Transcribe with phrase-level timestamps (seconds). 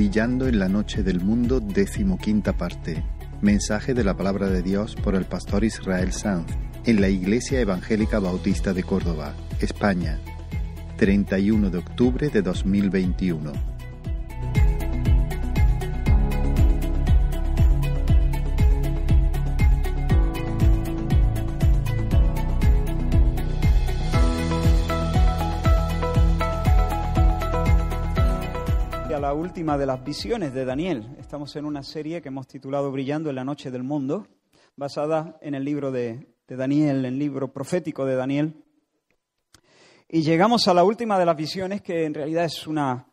[0.00, 3.04] Brillando en la noche del mundo, decimoquinta parte.
[3.42, 6.46] Mensaje de la palabra de Dios por el pastor Israel Sanz
[6.86, 10.18] en la Iglesia Evangélica Bautista de Córdoba, España,
[10.96, 13.69] 31 de octubre de 2021.
[29.78, 31.16] De las visiones de Daniel.
[31.18, 34.26] Estamos en una serie que hemos titulado Brillando en la Noche del Mundo,
[34.74, 38.54] basada en el libro de, Daniel, en el libro profético de Daniel.
[40.08, 43.06] Y llegamos a la última de las visiones, que en realidad es una,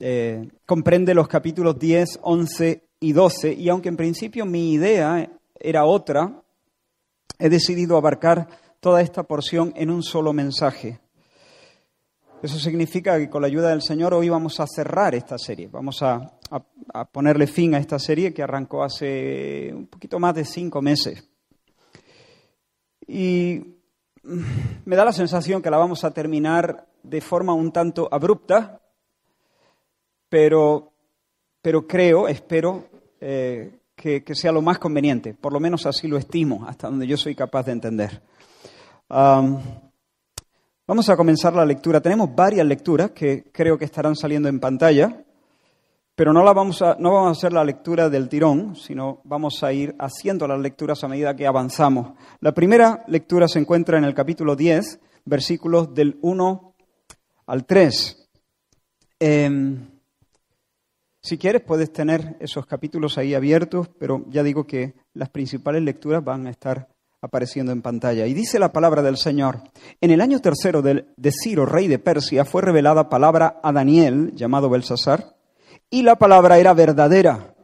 [0.00, 3.54] eh, comprende los capítulos 10, 11 y 12.
[3.54, 6.42] Y aunque en principio mi idea era otra,
[7.38, 8.48] he decidido abarcar
[8.80, 11.00] toda esta porción en un solo mensaje.
[12.44, 16.02] Eso significa que con la ayuda del Señor hoy vamos a cerrar esta serie, vamos
[16.02, 16.30] a,
[17.10, 21.26] ponerle fin a esta serie que arrancó hace un poquito más de cinco meses.
[23.06, 23.78] Y
[24.22, 28.78] me da la sensación que la vamos a terminar de forma un tanto abrupta,
[30.28, 30.92] pero,
[31.62, 32.90] pero creo, espero,
[33.22, 35.32] eh, que, sea lo más conveniente.
[35.32, 38.20] Por lo menos así lo estimo, hasta donde yo soy capaz de entender.
[40.86, 42.02] Vamos a comenzar la lectura.
[42.02, 45.24] Tenemos varias lecturas que creo que estarán saliendo en pantalla,
[46.14, 49.62] pero no, la vamos, a, no vamos a hacer la lectura del tirón, sino vamos
[49.64, 52.12] a ir haciendo las lecturas a medida que avanzamos.
[52.40, 56.74] La primera lectura se encuentra en el capítulo 10, versículos del 1
[57.46, 58.28] al 3.
[59.20, 59.88] Em,
[61.22, 66.22] si quieres, puedes tener esos capítulos ahí abiertos, pero ya digo que las principales lecturas
[66.22, 66.93] van a estar
[67.24, 68.26] apareciendo en pantalla.
[68.26, 69.62] Y dice la palabra del Señor.
[70.02, 71.06] En el año tercero de,
[71.42, 75.34] Ciro, rey de Persia, fue revelada palabra a Daniel, llamado Belsasar,
[75.88, 77.54] y la palabra era verdadera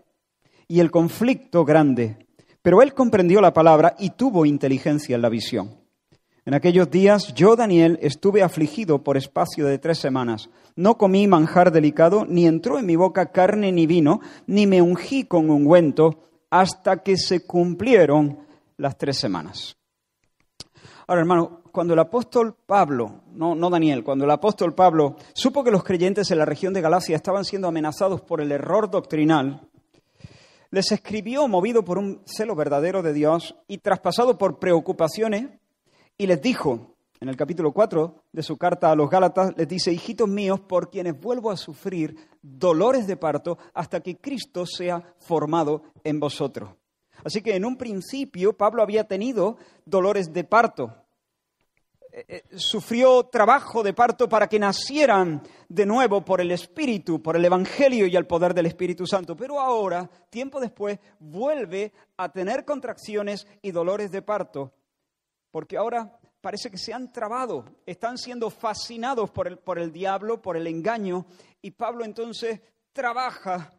[0.66, 2.26] y el conflicto grande.
[2.62, 5.78] Pero él comprendió la palabra y tuvo inteligencia en la visión.
[6.46, 10.48] En aquellos días yo, Daniel, estuve afligido por espacio de tres semanas.
[10.74, 15.24] No comí manjar delicado, ni entró en mi boca carne ni vino, ni me ungí
[15.24, 18.38] con ungüento, hasta que se cumplieron
[18.80, 19.76] las tres semanas.
[21.06, 25.70] Ahora, hermano, cuando el apóstol Pablo, no, no Daniel, cuando el apóstol Pablo supo que
[25.70, 29.68] los creyentes en la región de Galacia estaban siendo amenazados por el error doctrinal,
[30.70, 35.48] les escribió movido por un celo verdadero de Dios y traspasado por preocupaciones,
[36.16, 39.92] y les dijo, en el capítulo 4 de su carta a los Gálatas, les dice,
[39.92, 45.82] hijitos míos, por quienes vuelvo a sufrir dolores de parto hasta que Cristo sea formado
[46.04, 46.79] en vosotros.
[47.24, 50.94] Así que en un principio Pablo había tenido dolores de parto.
[52.12, 57.36] Eh, eh, sufrió trabajo de parto para que nacieran de nuevo por el Espíritu, por
[57.36, 59.36] el Evangelio y el poder del Espíritu Santo.
[59.36, 64.72] Pero ahora, tiempo después, vuelve a tener contracciones y dolores de parto,
[65.52, 70.42] porque ahora parece que se han trabado, están siendo fascinados por el, por el diablo,
[70.42, 71.26] por el engaño,
[71.62, 72.60] y Pablo entonces
[72.92, 73.72] trabaja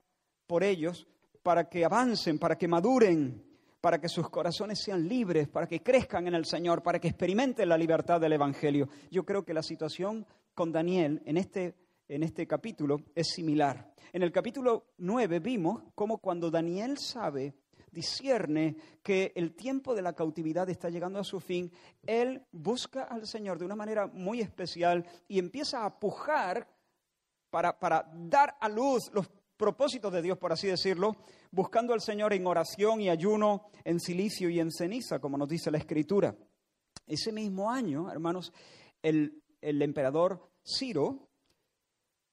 [0.47, 1.05] por ellos
[1.43, 3.43] para que avancen, para que maduren,
[3.81, 7.67] para que sus corazones sean libres, para que crezcan en el Señor, para que experimenten
[7.67, 8.89] la libertad del Evangelio.
[9.09, 11.75] Yo creo que la situación con Daniel en este,
[12.07, 13.91] en este capítulo es similar.
[14.13, 17.55] En el capítulo 9 vimos cómo cuando Daniel sabe,
[17.91, 21.71] discierne que el tiempo de la cautividad está llegando a su fin,
[22.05, 26.67] él busca al Señor de una manera muy especial y empieza a pujar
[27.49, 29.27] para, para dar a luz los
[29.61, 31.15] propósito de Dios, por así decirlo,
[31.51, 35.69] buscando al Señor en oración y ayuno, en silicio y en ceniza, como nos dice
[35.69, 36.35] la Escritura.
[37.05, 38.51] Ese mismo año, hermanos,
[39.03, 41.29] el, el emperador Ciro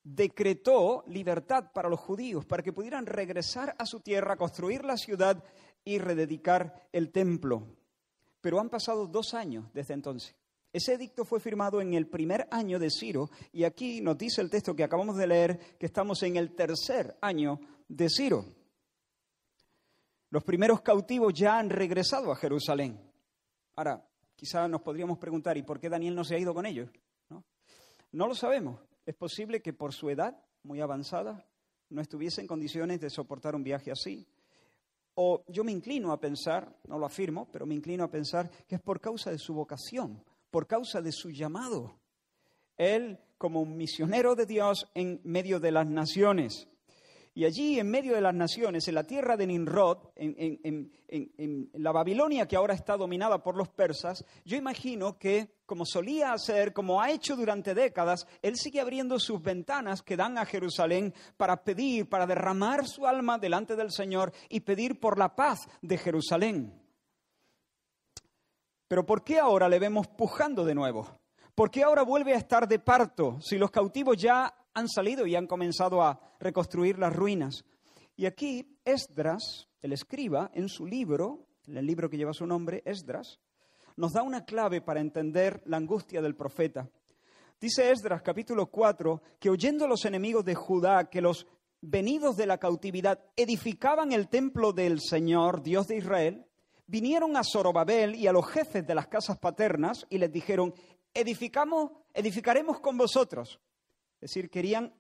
[0.03, 5.45] decretó libertad para los judíos, para que pudieran regresar a su tierra, construir la ciudad
[5.85, 7.77] y rededicar el templo.
[8.41, 10.35] Pero han pasado dos años desde entonces.
[10.73, 14.51] Ese edicto fue firmado en el primer año de Ciro y aquí nos dice el
[14.51, 18.45] texto que acabamos de leer que estamos en el tercer año de Ciro.
[20.31, 23.01] Los primeros cautivos ya han regresado a Jerusalén.
[23.77, 24.07] Ahora,
[24.37, 26.91] quizás nos podríamos preguntar, ¿y por qué Daniel no se ha ido con ellos?
[27.31, 27.45] ¿No?
[28.13, 28.79] no lo sabemos.
[29.07, 31.49] Es posible que por su edad muy avanzada
[31.89, 34.27] no estuviese en condiciones de soportar un viaje así.
[35.15, 38.75] O yo me inclino a pensar, no lo afirmo, pero me inclino a pensar que
[38.75, 41.99] es por causa de su vocación, por causa de su llamado.
[42.77, 46.69] Él como un misionero de Dios en medio de las naciones.
[47.39, 51.93] Y allí, en medio de las naciones, en la tierra de Nimrod, en, en, la
[51.93, 57.01] Babilonia que ahora está dominada por los persas, yo imagino que, como solía hacer, como
[57.01, 62.09] ha hecho durante décadas, él sigue abriendo sus ventanas que dan a Jerusalén para pedir,
[62.09, 66.88] para derramar su alma delante del Señor y pedir por la paz de Jerusalén.
[68.89, 71.07] Pero ¿por qué ahora le vemos pujando de nuevo?
[71.55, 75.35] ¿Por qué ahora vuelve a estar de parto si los cautivos ya han salido y
[75.35, 77.65] han comenzado a reconstruir las ruinas.
[78.17, 82.83] Y aquí Esdras, el escriba, en su libro, en el libro que lleva su nombre,
[82.85, 83.41] Esdras,
[83.97, 86.89] nos da una clave para entender la angustia del profeta.
[87.61, 91.47] Dice Esdras capítulo 4 que oyendo los enemigos de Judá que los
[91.81, 96.47] venidos de la cautividad edificaban el templo del Señor, Dios de Israel,
[96.89, 100.75] vinieron a Zorobabel y a los jefes de las casas paternas y les dijeron,
[101.15, 103.61] edificamos, edificaremos con vosotros
[104.21, 104.93] es decir, querían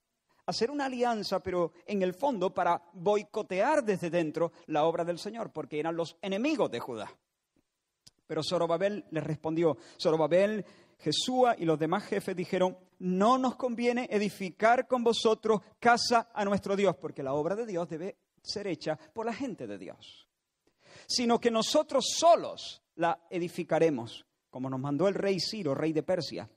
[0.47, 5.53] hacer una alianza, pero en el fondo para boicotear desde dentro la obra del Señor,
[5.53, 7.13] porque eran los enemigos de Judá.
[8.27, 10.65] Pero Zorobabel les respondió, Zorobabel,
[10.99, 16.77] Jesúa y los demás jefes dijeron, no nos conviene edificar con vosotros casa a nuestro
[16.77, 20.28] Dios, porque la obra de Dios debe ser hecha por la gente de Dios,
[21.09, 26.49] sino que nosotros solos la edificaremos, como nos mandó el rey Ciro, rey de Persia.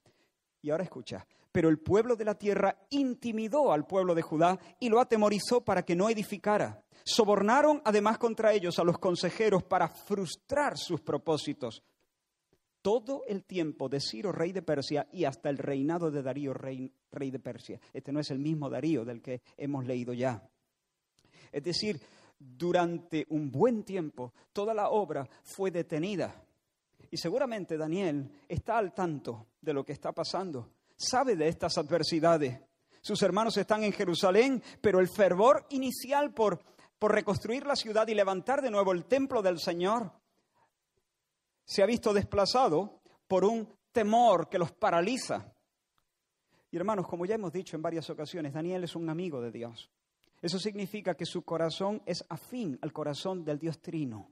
[0.61, 4.89] Y ahora escucha, pero el pueblo de la tierra intimidó al pueblo de Judá y
[4.89, 6.83] lo atemorizó para que no edificara.
[7.03, 11.81] Sobornaron además contra ellos a los consejeros para frustrar sus propósitos.
[12.81, 16.91] Todo el tiempo de Ciro, rey de Persia, y hasta el reinado de Darío, rey,
[17.11, 17.79] rey de Persia.
[17.93, 20.43] Este no es el mismo Darío del que hemos leído ya.
[21.51, 22.01] Es decir,
[22.43, 26.33] durante un buen tiempo toda la obra fue detenida
[27.11, 32.59] y seguramente Daniel está al tanto de lo que está pasando, sabe de estas adversidades.
[33.01, 36.63] Sus hermanos están en Jerusalén, pero el fervor inicial por,
[36.97, 40.11] por reconstruir la ciudad y levantar de nuevo el templo del Señor
[41.65, 45.53] se ha visto desplazado por un temor que los paraliza.
[46.71, 49.91] Y hermanos, como ya hemos dicho en varias ocasiones, Daniel es un amigo de Dios.
[50.41, 54.31] Eso significa que su corazón es afín al corazón del Dios Trino.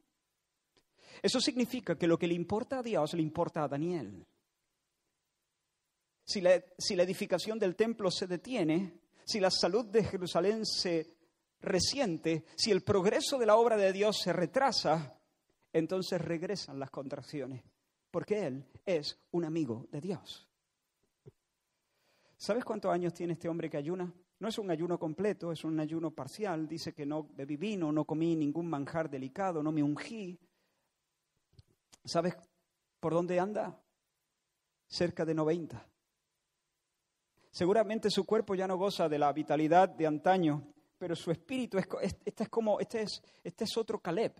[1.21, 4.25] Eso significa que lo que le importa a Dios le importa a Daniel.
[6.25, 6.53] Si la,
[7.03, 11.15] edificación del templo se detiene, si la salud de Jerusalén se
[11.61, 15.19] resiente, si el progreso de la obra de Dios se retrasa,
[15.73, 17.63] entonces regresan las contracciones,
[18.11, 20.47] porque Él es un amigo de Dios.
[22.37, 24.13] ¿Sabes cuántos años tiene este hombre que ayuna?
[24.39, 26.67] No es un ayuno completo, es un ayuno parcial.
[26.67, 30.39] Dice que no bebí vino, no comí ningún manjar delicado, no me ungí,
[32.05, 32.35] ¿Sabes
[32.99, 33.79] por dónde anda?
[34.87, 35.85] Cerca de 90.
[37.51, 41.87] Seguramente su cuerpo ya no goza de la vitalidad de antaño, pero su espíritu es,
[42.25, 44.33] este es como, este es, este es otro Caleb.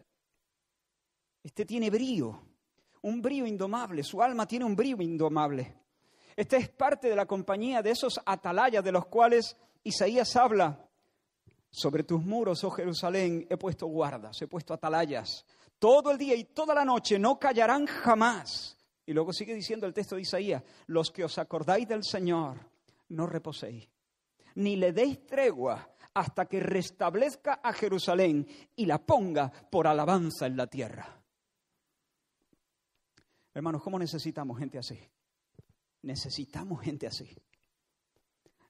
[1.43, 2.41] Este tiene brío,
[3.01, 5.75] un brío indomable, su alma tiene un brío indomable.
[6.35, 10.89] Este es parte de la compañía de esos atalayas de los cuales Isaías habla
[11.71, 15.45] sobre tus muros, oh Jerusalén, he puesto guardas, he puesto atalayas.
[15.77, 18.77] Todo el día y toda la noche no callarán jamás.
[19.05, 22.57] Y luego sigue diciendo el texto de Isaías, los que os acordáis del Señor,
[23.09, 23.87] no reposéis,
[24.55, 30.57] ni le deis tregua hasta que restablezca a Jerusalén y la ponga por alabanza en
[30.57, 31.23] la tierra.
[33.53, 34.99] Hermanos, ¿cómo necesitamos gente así?
[36.03, 37.35] Necesitamos gente así.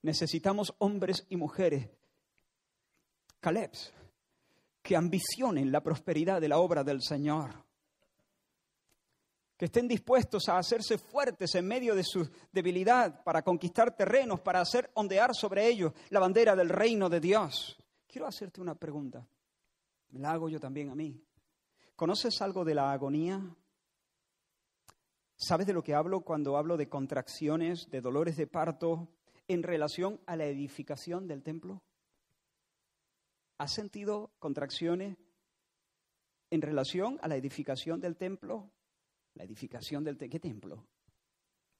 [0.01, 1.89] Necesitamos hombres y mujeres
[3.39, 3.93] Calebs,
[4.81, 7.51] que ambicionen la prosperidad de la obra del Señor,
[9.57, 14.61] que estén dispuestos a hacerse fuertes en medio de su debilidad para conquistar terrenos, para
[14.61, 17.77] hacer ondear sobre ellos la bandera del reino de Dios.
[18.07, 19.25] Quiero hacerte una pregunta,
[20.09, 21.21] me la hago yo también a mí.
[21.95, 23.41] ¿Conoces algo de la agonía?
[25.35, 29.09] ¿Sabes de lo que hablo cuando hablo de contracciones, de dolores de parto
[29.49, 31.83] en relación a la edificación del templo?
[33.57, 35.17] ¿Has sentido contracciones
[36.51, 38.71] en relación a la edificación del templo?
[39.33, 40.85] La edificación del ¿qué templo?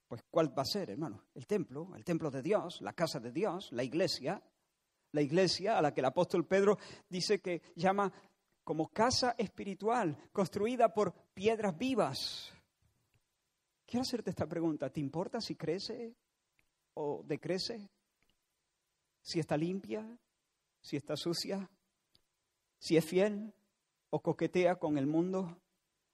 [0.07, 1.23] Pues ¿cuál va a ser, hermano?
[1.35, 4.41] El templo, el templo de Dios, la casa de Dios, la iglesia,
[5.11, 8.11] la iglesia a la que el apóstol Pedro dice que llama
[8.63, 12.51] como casa espiritual, construida por piedras vivas.
[13.85, 16.15] Quiero hacerte esta pregunta, ¿te importa si crece
[17.00, 17.89] o decrece?
[19.22, 20.20] ¿Si está limpia?
[20.82, 21.70] si está sucia,
[22.77, 23.53] si es fiel
[24.10, 25.62] o coquetea con el mundo,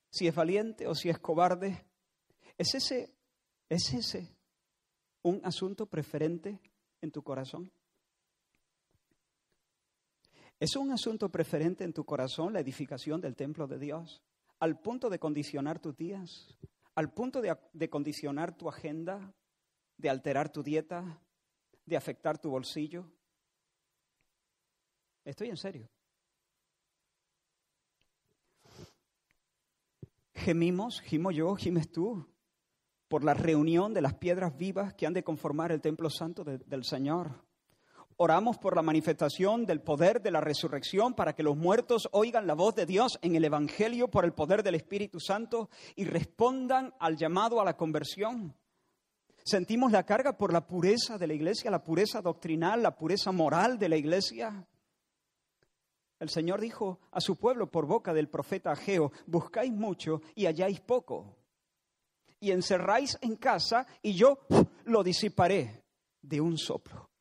[0.09, 1.85] si es valiente o si es cobarde.
[2.57, 3.13] ¿Es ese,
[3.69, 4.35] es ese
[5.21, 6.59] un asunto preferente
[7.01, 7.71] en tu corazón?
[10.59, 14.23] ¿Es un asunto preferente en tu corazón la edificación del templo de Dios?
[14.59, 16.57] ¿Al punto de condicionar tus días?
[16.95, 19.33] ¿Al punto de, de condicionar tu agenda?
[19.97, 21.21] ¿De alterar tu dieta?
[21.85, 23.05] ¿De afectar tu bolsillo?
[25.23, 25.89] Estoy en serio.
[30.33, 32.27] Gemimos, gimo yo, gimes tú,
[33.07, 36.83] por la reunión de las piedras vivas que han de conformar el templo santo del
[36.83, 37.45] Señor.
[38.17, 42.53] Oramos por la manifestación del poder de la resurrección para que los muertos oigan la
[42.53, 47.17] voz de Dios en el Evangelio por el poder del Espíritu Santo y respondan al
[47.17, 48.55] llamado a la conversión.
[49.45, 53.77] Sentimos la carga por la pureza de la iglesia, la pureza doctrinal, la pureza moral
[53.77, 54.67] de la iglesia.
[56.19, 60.81] El Señor dijo a su pueblo por boca del profeta Ageo, buscáis mucho y halláis
[60.81, 61.37] poco.
[62.39, 64.39] Y encerráis en casa y yo
[64.85, 65.83] lo disiparé
[66.23, 67.11] de un soplo.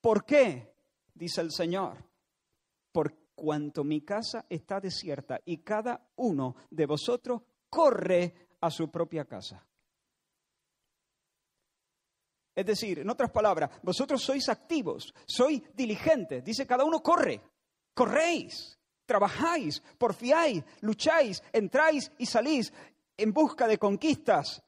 [0.00, 0.74] ¿Por qué?
[1.14, 1.96] Dice el Señor.
[2.90, 9.26] Por cuanto mi casa está desierta y cada uno de vosotros corre a su propia
[9.26, 9.64] casa.
[12.54, 16.44] Es decir, en otras palabras, vosotros sois activos, sois diligentes.
[16.44, 17.40] Dice, cada uno corre.
[17.94, 22.72] Corréis, trabajáis, porfiáis, lucháis, entráis y salís
[23.16, 24.62] en busca de conquistas.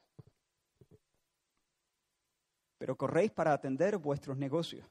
[2.77, 4.87] Pero corréis para atender vuestros negocios.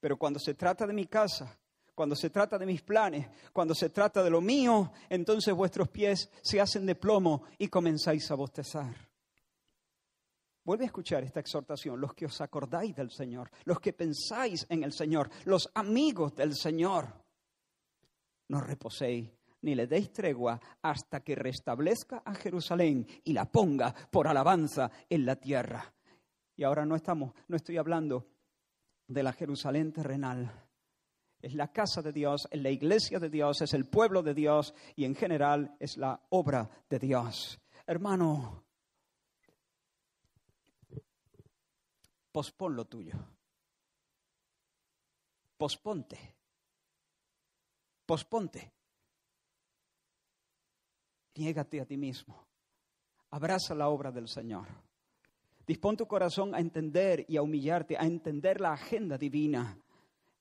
[0.00, 1.58] Pero cuando se trata de mi casa,
[1.94, 6.30] cuando se trata de mis planes, cuando se trata de lo mío, entonces vuestros pies
[6.42, 9.09] se hacen de plomo y comenzáis a bostezar.
[10.64, 14.84] Vuelve a escuchar esta exhortación, los que os acordáis del Señor, los que pensáis en
[14.84, 17.06] el Señor, los amigos del Señor.
[18.48, 19.30] No reposéis
[19.62, 25.26] ni le deis tregua hasta que restablezca a Jerusalén y la ponga por alabanza en
[25.26, 25.92] la tierra.
[26.56, 28.26] Y ahora no estamos, no estoy hablando
[29.06, 30.50] de la Jerusalén terrenal.
[31.40, 34.74] Es la casa de Dios, es la iglesia de Dios, es el pueblo de Dios
[34.94, 37.58] y en general es la obra de Dios.
[37.86, 38.64] Hermano,
[42.32, 43.14] pospon lo tuyo.
[45.56, 46.18] Posponte.
[48.06, 48.72] Posponte.
[51.36, 52.46] Niégate a ti mismo.
[53.30, 54.66] Abraza la obra del Señor.
[55.66, 59.78] Dispón tu corazón a entender y a humillarte, a entender la agenda divina,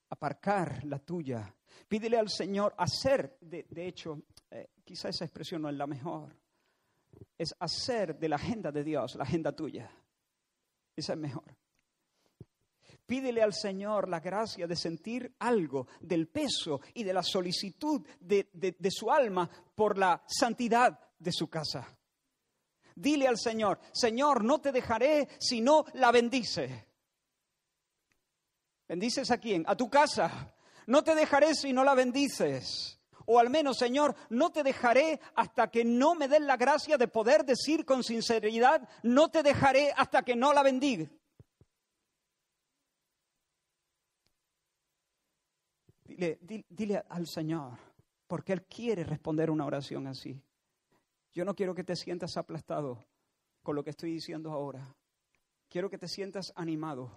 [0.10, 1.54] aparcar la tuya.
[1.88, 6.36] Pídele al Señor hacer, de, hecho, eh, quizá esa expresión no es la mejor,
[7.38, 9.92] es hacer de la agenda de Dios la agenda tuya.
[10.96, 11.59] Esa es mejor.
[13.10, 18.52] Pídele al Señor la gracia de sentir algo del peso y de la solicitud de,
[18.54, 21.98] de, su alma por la santidad de su casa.
[22.94, 26.86] Dile al Señor, Señor, no te dejaré si no la bendice.
[28.88, 29.64] ¿Bendices a quién?
[29.66, 30.54] A tu casa.
[30.86, 33.00] No te dejaré si no la bendices.
[33.26, 37.08] O al menos, Señor, no te dejaré hasta que no me den la gracia de
[37.08, 41.10] poder decir con sinceridad, no te dejaré hasta que no la bendiga.
[46.20, 47.78] Dile, al Señor,
[48.28, 50.42] porque Él quiere responder una oración así.
[51.32, 53.06] Yo no quiero que te sientas aplastado
[53.64, 54.96] con lo que estoy diciendo ahora.
[55.70, 57.10] Quiero que te sientas animado.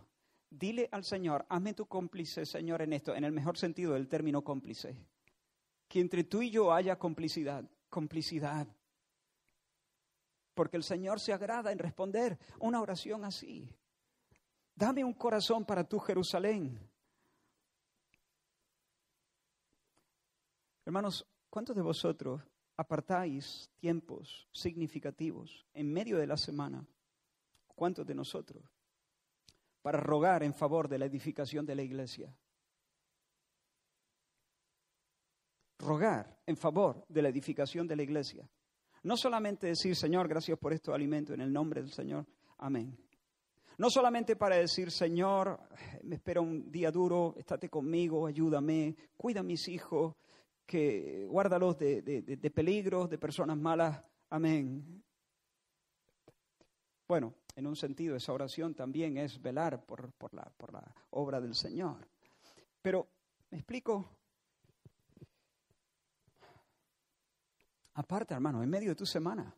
[0.49, 4.45] Dile al Señor, hazme tu cómplice, Señor, en esto, en el mejor sentido del término
[4.45, 4.97] cómplice.
[5.89, 8.69] Que entre tú y yo haya complicidad, complicidad.
[10.55, 13.69] Porque el Señor se agrada en responder una oración así.
[14.75, 16.92] Dame un corazón para tu Jerusalén.
[20.85, 22.43] Hermanos, ¿cuántos de vosotros
[22.77, 26.85] apartáis tiempos significativos en medio de la semana?
[27.69, 28.65] ¿Cuántos de nosotros?
[29.81, 32.37] Para rogar en favor de la edificación de la iglesia.
[35.79, 38.49] Rogar en favor de la edificación de la iglesia.
[39.05, 42.27] No solamente decir, Señor, gracias por este alimento en el nombre del Señor.
[42.59, 42.97] Amén.
[43.79, 45.59] No solamente para decir, Señor,
[46.03, 50.15] me espera un día duro, estate conmigo, ayúdame, cuida a mis hijos,
[50.67, 54.03] que guárdalos de, de, peligros, de personas malas.
[54.31, 55.03] Amén.
[57.07, 61.41] Bueno, en un sentido esa oración también es velar por, por, la, por la obra
[61.41, 62.09] del Señor.
[62.81, 63.09] Pero,
[63.51, 64.09] ¿me explico?
[67.95, 69.55] Aparte, hermano, en medio de tu semana,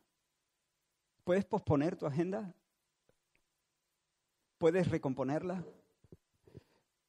[1.23, 2.53] ¿puedes posponer tu agenda?
[4.59, 5.65] ¿Puedes recomponerla?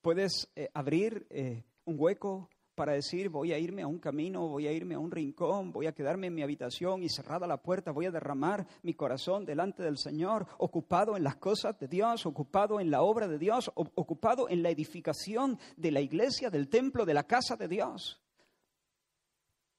[0.01, 4.67] ¿Puedes eh, abrir eh, un hueco para decir voy a irme a un camino, voy
[4.67, 7.91] a irme a un rincón, voy a quedarme en mi habitación y cerrada la puerta,
[7.91, 12.79] voy a derramar mi corazón delante del Señor, ocupado en las cosas de Dios, ocupado
[12.79, 17.13] en la obra de Dios, ocupado en la edificación de la iglesia, del templo, de
[17.13, 18.21] la casa de Dios.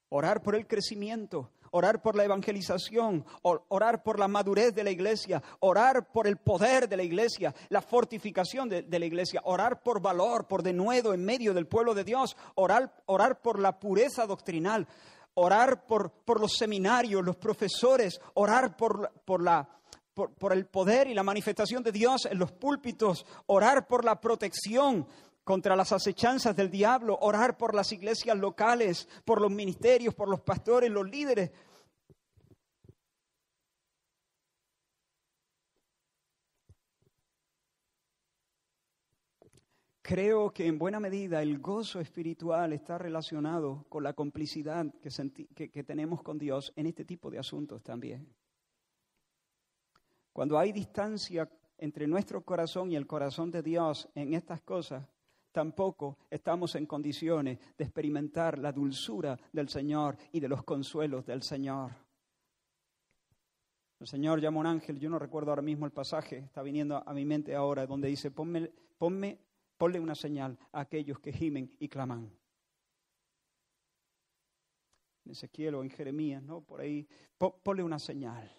[0.08, 5.42] Orar por el crecimiento, orar por la evangelización, orar por la madurez de la iglesia,
[5.60, 10.46] orar por el poder de la iglesia, la fortificación de, la iglesia, orar por valor,
[10.46, 14.86] por denuedo en medio del pueblo de Dios, orar, orar por la pureza doctrinal,
[15.34, 21.92] orar por, los seminarios, los profesores, orar por, por, el poder y la manifestación de
[21.92, 25.06] Dios en los púlpitos, orar por la protección
[25.46, 30.40] contra las acechanzas del diablo, orar por las iglesias locales, por los ministerios, por los
[30.40, 31.52] pastores, los líderes.
[40.06, 45.82] Creo que en buena medida el gozo espiritual está relacionado con la complicidad que, que,
[45.82, 48.32] tenemos con Dios en este tipo de asuntos también.
[50.32, 55.04] Cuando hay distancia entre nuestro corazón y el corazón de Dios en estas cosas,
[55.50, 61.42] tampoco estamos en condiciones de experimentar la dulzura del Señor y de los consuelos del
[61.42, 61.90] Señor.
[63.98, 67.12] El Señor llama un ángel, yo no recuerdo ahora mismo el pasaje, está viniendo a
[67.12, 69.45] mi mente ahora, donde dice, ponme, ponme,
[69.76, 72.30] ponle una señal a aquellos que gimen y claman.
[75.24, 76.60] En Ezequiel o en Jeremías, ¿no?
[76.60, 77.06] Por ahí,
[77.38, 78.50] ponle una señal.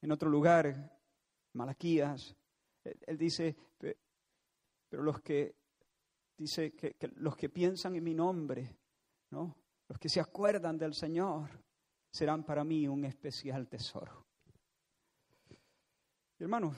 [0.00, 0.98] En otro lugar,
[1.54, 2.36] Malaquías,
[2.84, 3.56] él dice,
[4.88, 5.56] pero los que,
[6.36, 8.76] dice que, los que piensan en mi nombre,
[9.30, 9.56] ¿no?
[9.88, 11.50] Los que se acuerdan del Señor
[12.10, 14.24] serán para mí un especial tesoro.
[16.38, 16.76] hermanos,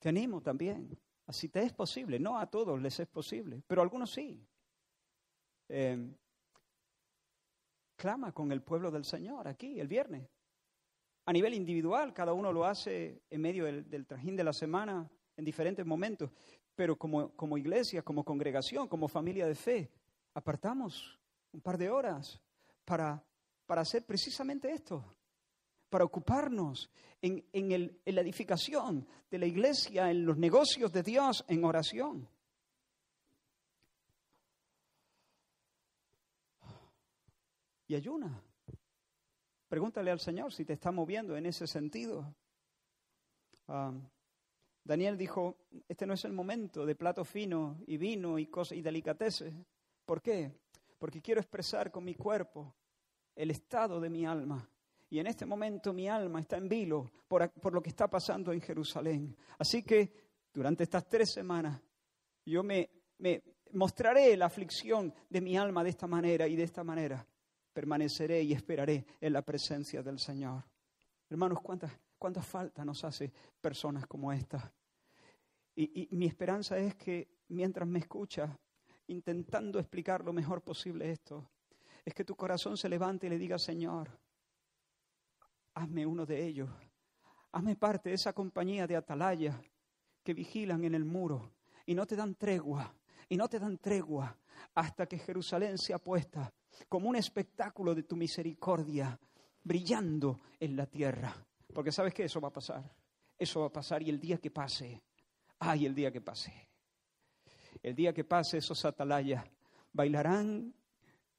[0.00, 3.84] te animo también, así te es posible, no a todos les es posible, pero a
[3.84, 4.44] algunos sí.
[5.68, 6.12] Em,
[7.94, 10.28] clama con el pueblo del Señor aquí el viernes.
[11.26, 15.44] A nivel individual, cada uno lo hace en medio del trajín de la semana, en
[15.44, 16.30] diferentes momentos,
[16.74, 19.90] pero como, como iglesia, como congregación, como familia de fe,
[20.34, 21.20] apartamos
[21.52, 22.40] un par de horas
[22.84, 23.22] para,
[23.66, 25.04] para hacer precisamente esto,
[25.90, 26.88] para ocuparnos
[27.20, 31.64] en, en, el, en la edificación de la iglesia, en los negocios de Dios, en
[31.64, 32.28] oración.
[37.88, 38.40] Y ayuna.
[39.68, 42.34] Pregúntale al Señor si te está moviendo en ese sentido.
[43.66, 43.92] Ah,
[44.84, 45.56] Daniel dijo,
[45.88, 49.52] este no es el momento de plato fino y vino y, cosas, y delicateces.
[50.04, 50.52] ¿Por qué?
[50.98, 52.74] Porque quiero expresar con mi cuerpo
[53.34, 54.68] el estado de mi alma.
[55.10, 58.52] Y en este momento mi alma está en vilo por, por lo que está pasando
[58.52, 59.36] en Jerusalén.
[59.58, 60.12] Así que
[60.52, 61.80] durante estas tres semanas
[62.44, 63.42] yo me, me
[63.72, 67.26] mostraré la aflicción de mi alma de esta manera y de esta manera
[67.72, 70.64] permaneceré y esperaré en la presencia del Señor.
[71.28, 74.72] Hermanos, ¿cuántas, cuánta falta nos hace personas como esta?
[75.76, 78.50] Y, mi esperanza es que mientras me escuchas,
[79.06, 81.48] intentando explicar lo mejor posible esto,
[82.04, 84.10] es que tu corazón se levante y le diga, Señor,
[85.74, 86.70] hazme uno de ellos,
[87.52, 89.60] hazme parte de esa compañía de atalaya
[90.22, 91.52] que vigilan en el muro
[91.86, 92.94] y no te dan tregua,
[93.28, 94.36] y no te dan tregua
[94.74, 96.52] hasta que Jerusalén sea puesta
[96.88, 99.18] como un espectáculo de tu misericordia,
[99.62, 101.34] brillando en la tierra.
[101.72, 102.94] Porque sabes que eso va a pasar,
[103.38, 105.02] eso va a pasar y el día que pase,
[105.58, 106.68] ay, el día que pase,
[107.82, 109.44] el día que pase esos atalayas
[109.92, 110.74] bailarán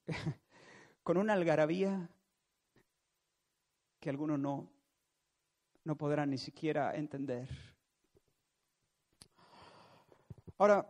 [1.03, 2.09] con una algarabía
[4.01, 4.67] que algunos no,
[5.83, 7.47] no podrán ni siquiera entender.
[10.57, 10.85] Ahora,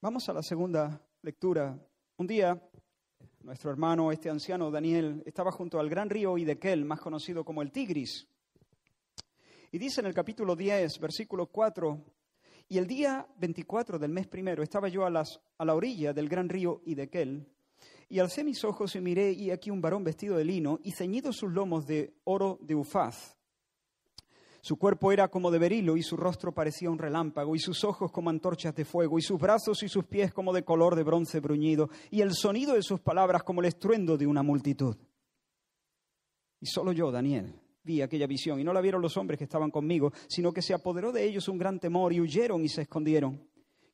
[0.00, 1.76] vamos a la segunda lectura.
[2.16, 2.56] Un día,
[3.40, 7.72] nuestro hermano, este anciano Daniel, estaba junto al gran río Idequel, más conocido como el
[7.72, 8.28] Tigris.
[9.72, 12.04] Y dice en el capítulo 10, versículo 4,
[12.68, 16.28] y el día 24 del mes primero estaba yo a, las, a la orilla del
[16.28, 17.52] gran río Idequel,
[18.08, 21.32] y alcé mis ojos y miré, y aquí un varón vestido de lino y ceñido
[21.32, 23.36] sus lomos de oro de ufaz.
[24.64, 28.10] Su cuerpo era como de berilo y su rostro parecía un relámpago y sus ojos
[28.10, 31.38] como antorchas de fuego y sus brazos y sus pies como de color de bronce
[31.38, 34.96] bruñido y el sonido de sus palabras como el estruendo de una multitud.
[36.60, 39.70] Y solo yo, Daniel, vi aquella visión y no la vieron los hombres que estaban
[39.70, 43.46] conmigo, sino que se apoderó de ellos un gran temor y huyeron y se escondieron.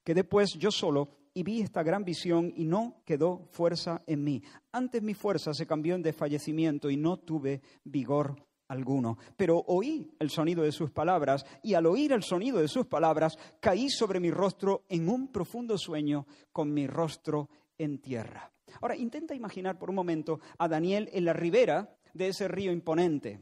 [0.04, 4.42] Quedé pues yo solo y vi esta gran visión y no quedó fuerza en mí.
[4.72, 8.36] Antes mi fuerza se cambió en desfallecimiento y no tuve vigor
[8.68, 9.18] alguno.
[9.36, 13.36] Pero oí el sonido de sus palabras y al oír el sonido de sus palabras
[13.60, 18.52] caí sobre mi rostro en un profundo sueño con mi rostro en tierra.
[18.80, 23.40] Ahora, intenta imaginar por un momento a Daniel en la ribera de ese río imponente.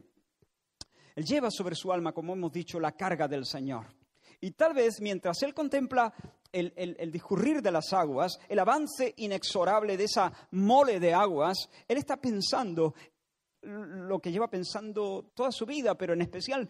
[1.15, 3.87] Él lleva sobre su alma, como hemos dicho, la carga del Señor.
[4.41, 6.15] Y tal vez mientras él contempla
[6.53, 11.57] el, el, discurrir de las aguas, el avance inexorable de esa mole de aguas,
[11.87, 12.95] él está pensando
[13.63, 16.69] lo que lleva pensando toda su vida, pero en especial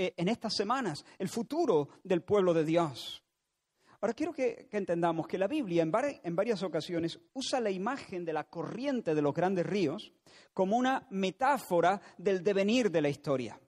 [0.00, 3.24] eh, en estas semanas, el futuro del pueblo de Dios.
[4.00, 8.32] Ahora quiero que, entendamos que la Biblia en, en, varias ocasiones usa la imagen de
[8.32, 10.12] la corriente de los grandes ríos
[10.54, 13.60] como una metáfora del devenir de la historia.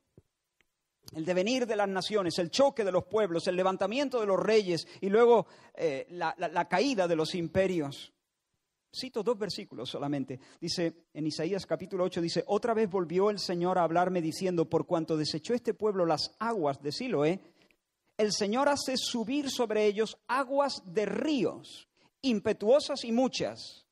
[1.12, 4.86] El devenir de las naciones, el choque de los pueblos, el levantamiento de los reyes
[5.00, 8.12] y luego eh, la caída de los imperios.
[8.92, 10.40] Cito dos versículos solamente.
[10.60, 14.86] Dice en Isaías capítulo 8, dice, otra vez volvió el Señor a hablarme diciendo, por
[14.86, 17.40] cuanto desechó este pueblo las aguas de Siloé,
[18.18, 21.88] el Señor hace subir sobre ellos aguas de ríos,
[22.20, 23.86] impetuosas y muchas.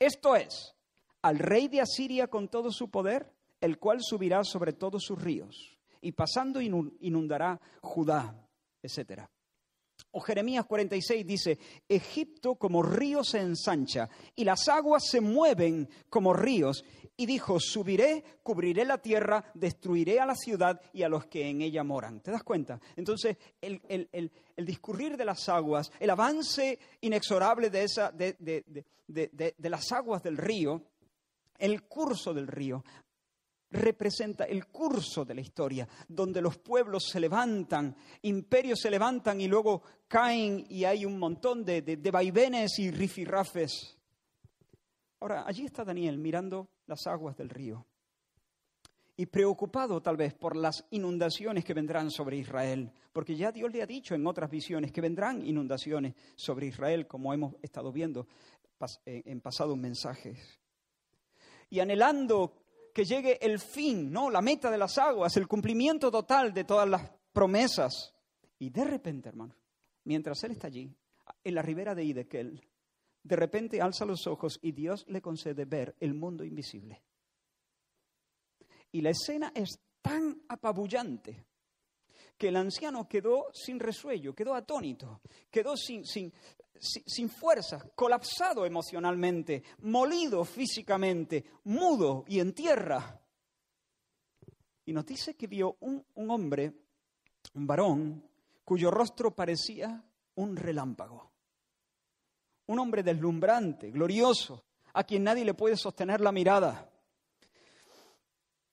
[0.00, 0.74] Esto es,
[1.22, 5.73] al rey de Asiria con todo su poder, el cual subirá sobre todos sus ríos,
[6.04, 8.46] y pasando inundará Judá,
[8.82, 9.28] etcétera.
[10.12, 16.32] O Jeremías 46 dice, Egipto como río se ensancha y las aguas se mueven como
[16.32, 16.84] ríos.
[17.16, 21.62] Y dijo, subiré, cubriré la tierra, destruiré a la ciudad y a los que en
[21.62, 22.20] ella moran.
[22.20, 22.80] ¿Te das cuenta?
[22.96, 28.36] Entonces, el, discurrir de las aguas, el avance inexorable de, esa, de,
[29.06, 30.82] de las aguas del río,
[31.58, 32.84] el curso del río,
[33.74, 39.48] representa el curso de la historia, donde los pueblos se levantan, imperios se levantan y
[39.48, 43.98] luego caen y hay un montón de, de, vaivenes y rifirrafes.
[45.20, 47.86] Ahora, allí está Daniel mirando las aguas del río
[49.16, 53.82] y preocupado tal vez por las inundaciones que vendrán sobre Israel, porque ya Dios le
[53.82, 58.26] ha dicho en otras visiones que vendrán inundaciones sobre Israel, como hemos estado viendo
[59.04, 60.60] en pasados mensajes.
[61.70, 62.63] Y anhelando
[62.94, 64.30] que llegue el fin, ¿no?
[64.30, 68.14] La meta de las aguas, el cumplimiento total de todas las promesas.
[68.58, 69.56] Y de repente, hermano,
[70.04, 70.94] mientras él está allí,
[71.42, 72.64] en la ribera de Idekel,
[73.24, 77.02] de repente alza los ojos y Dios le concede ver el mundo invisible.
[78.92, 81.44] Y la escena es tan apabullante
[82.36, 85.20] que el anciano quedó sin resuello, quedó atónito,
[85.50, 86.32] quedó sin, sin,
[86.78, 93.20] sin fuerza, colapsado emocionalmente, molido físicamente, mudo y en tierra.
[94.86, 96.72] Y nos dice que vio un, un hombre,
[97.54, 98.28] un varón,
[98.64, 101.32] cuyo rostro parecía un relámpago.
[102.66, 106.90] Un hombre deslumbrante, glorioso, a quien nadie le puede sostener la mirada.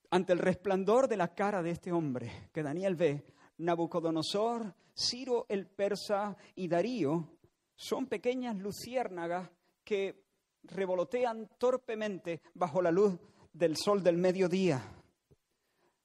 [0.09, 3.25] Ante el resplandor de la cara de este hombre que Daniel ve,
[3.61, 7.37] Nabucodonosor, Ciro el persa y Darío
[7.75, 9.49] son pequeñas luciérnagas
[9.83, 10.25] que
[10.63, 13.17] revolotean torpemente bajo la luz
[13.53, 14.81] del sol del mediodía.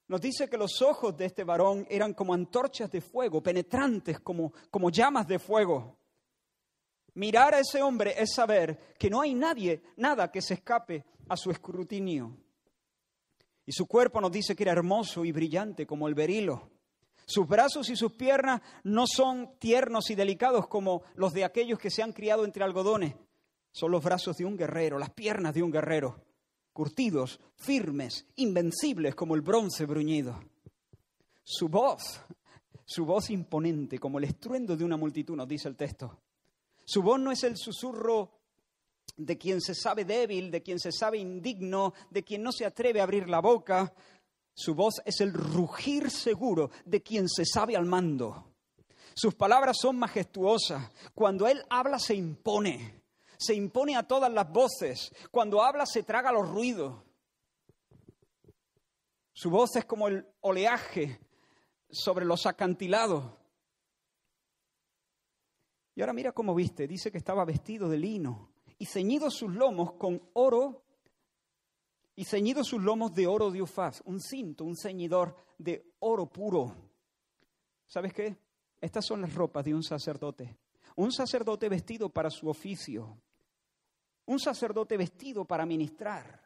[0.08, 4.52] Nos dice que los ojos de este varón eran como antorchas de fuego, penetrantes como,
[4.70, 5.98] como llamas de fuego.
[7.14, 11.36] Mirar a ese hombre es saber que no hay nadie, nada que se escape a
[11.36, 12.36] su escrutinio.
[13.64, 16.70] Y su cuerpo nos dice que era hermoso y brillante como el berilo.
[17.26, 21.90] Sus brazos y sus piernas no son tiernos y delicados como los de aquellos que
[21.90, 23.16] se han criado entre algodones.
[23.72, 26.24] Son los brazos de un guerrero, las piernas de un guerrero,
[26.72, 30.40] curtidos, firmes, invencibles como el bronce bruñido.
[31.42, 32.20] Su voz,
[32.84, 36.20] su voz imponente como el estruendo de una multitud, nos dice el texto.
[36.84, 38.30] Su voz no es el susurro
[39.16, 43.00] de quien se sabe débil, de quien se sabe indigno, de quien no se atreve
[43.00, 43.92] a abrir la boca.
[44.56, 48.54] Su voz es el rugir seguro de quien se sabe al mando.
[49.14, 50.90] Sus palabras son majestuosas.
[51.14, 53.02] Cuando Él habla se impone.
[53.36, 55.12] Se impone a todas las voces.
[55.30, 57.02] Cuando habla se traga los ruidos.
[59.34, 61.20] Su voz es como el oleaje
[61.90, 63.24] sobre los acantilados.
[65.94, 66.88] Y ahora mira cómo viste.
[66.88, 70.85] Dice que estaba vestido de lino y ceñido sus lomos con oro
[72.16, 76.74] y ceñido sus lomos de oro de Ufaz, un cinto, un ceñidor de oro puro.
[77.86, 78.36] ¿Sabes qué?
[78.80, 80.56] Estas son las ropas de un sacerdote.
[80.96, 83.18] Un sacerdote vestido para su oficio.
[84.24, 86.42] Un sacerdote vestido para ministrar.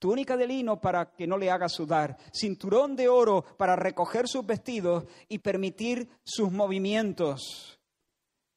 [0.00, 2.16] Túnica de lino para que no le haga sudar.
[2.32, 7.80] Cinturón de oro para recoger sus vestidos y permitir sus movimientos.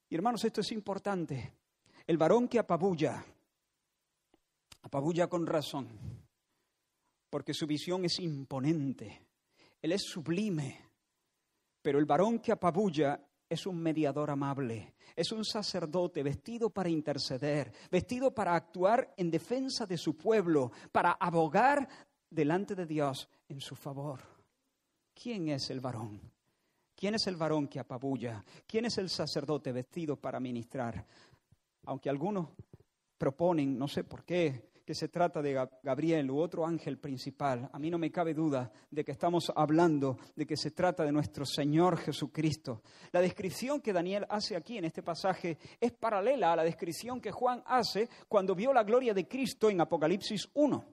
[0.10, 1.54] Y hermanos, esto es importante.
[2.06, 3.24] El varón que apabulla,
[4.82, 5.88] apabulla con razón.
[7.30, 9.28] porque su visión es imponente,
[9.82, 10.82] él es sublime,
[11.82, 17.72] pero el varón que apabulla es un mediador amable, es un sacerdote vestido para interceder,
[17.90, 21.88] vestido para actuar en defensa de su pueblo, para abogar
[22.30, 24.20] delante de Dios en su favor.
[25.14, 26.20] ¿Quién es el varón?
[26.94, 28.44] ¿Quién es el varón que apabulla?
[28.68, 31.06] ¿Quién es el sacerdote vestido para ministrar?
[31.86, 32.50] Aunque algunos
[33.18, 37.80] proponen, no sé por qué, que se trata de Gabriel u otro ángel principal, a
[37.80, 41.46] mí no me cabe duda de que estamos hablando de que se trata de nuestro
[41.46, 42.82] Señor Jesucristo.
[43.12, 47.32] La descripción que Daniel hace aquí en este pasaje es paralela a la descripción que
[47.32, 50.86] Juan hace cuando vio la gloria de Cristo en Apocalipsis 1,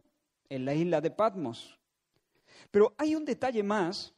[0.51, 1.79] en la isla de Patmos.
[2.70, 4.14] Pero hay un detalle más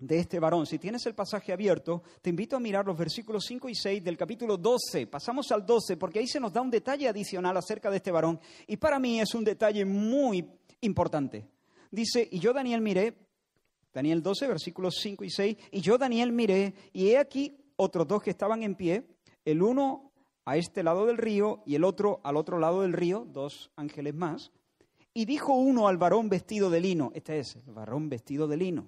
[0.00, 0.66] de este varón.
[0.66, 4.16] Si tienes el pasaje abierto, te invito a mirar los versículos 5 y 6 del
[4.16, 5.06] capítulo 12.
[5.06, 8.40] Pasamos al 12 porque ahí se nos da un detalle adicional acerca de este varón
[8.66, 10.44] y para mí es un detalle muy
[10.80, 11.46] importante.
[11.90, 13.14] Dice, y yo Daniel miré,
[13.92, 18.22] Daniel 12, versículos 5 y 6, y yo Daniel miré, y he aquí otros dos
[18.22, 19.04] que estaban en pie,
[19.44, 20.12] el uno
[20.44, 24.14] a este lado del río y el otro al otro lado del río, dos ángeles
[24.14, 24.52] más,
[25.12, 28.86] y dijo uno al varón vestido de lino, este es el varón vestido de lino,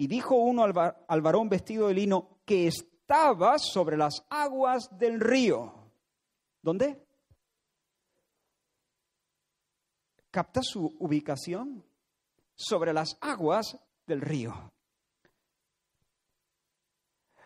[0.00, 5.74] y dijo uno al, varón vestido de lino que estaba sobre las aguas del río.
[6.62, 7.06] ¿Dónde?
[10.30, 11.84] ¿Capta su ubicación?
[12.54, 14.72] Sobre las aguas del río.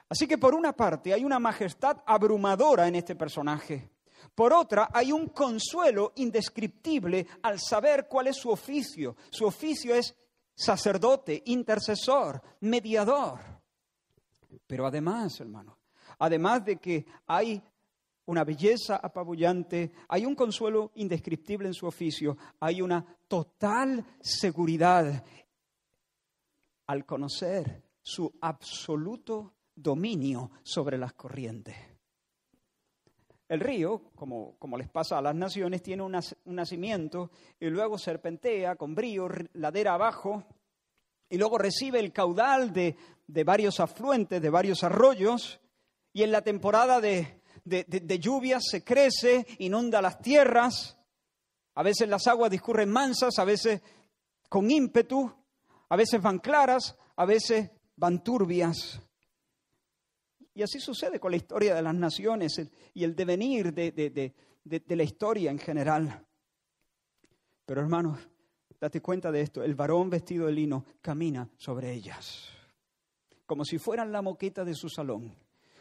[0.08, 3.90] Así que por una parte hay una majestad abrumadora en este personaje.
[4.32, 9.16] Por otra, hay un consuelo indescriptible al saber cuál es su oficio.
[9.30, 10.14] Su oficio es
[10.54, 13.40] sacerdote, intercesor, mediador.
[14.66, 15.78] Pero además, hermano,
[16.18, 17.62] además de que hay
[18.26, 25.24] una belleza apabullante, hay un consuelo indescriptible en su oficio, hay una total seguridad
[26.86, 31.93] al conocer su absoluto dominio sobre las corrientes.
[33.48, 37.30] El río, como, les pasa a las naciones, tiene un nacimiento
[37.60, 40.44] y luego serpentea con brío, ladera abajo,
[41.28, 45.60] y luego recibe el caudal de, de varios afluentes, de varios arroyos,
[46.12, 50.96] y en la temporada de, de, de lluvias se crece, inunda las tierras,
[51.74, 53.82] a veces las aguas discurren mansas, a veces
[54.48, 55.30] con ímpetu,
[55.88, 59.00] a veces van claras, a veces van turbias.
[60.54, 62.60] Y así sucede con la historia de las naciones
[62.94, 64.32] y el devenir de,
[64.88, 66.24] la historia en general.
[67.66, 68.20] Pero hermanos,
[68.80, 72.50] date cuenta de esto, el varón vestido de lino camina sobre ellas,
[73.46, 75.34] como si fueran la moqueta de su salón,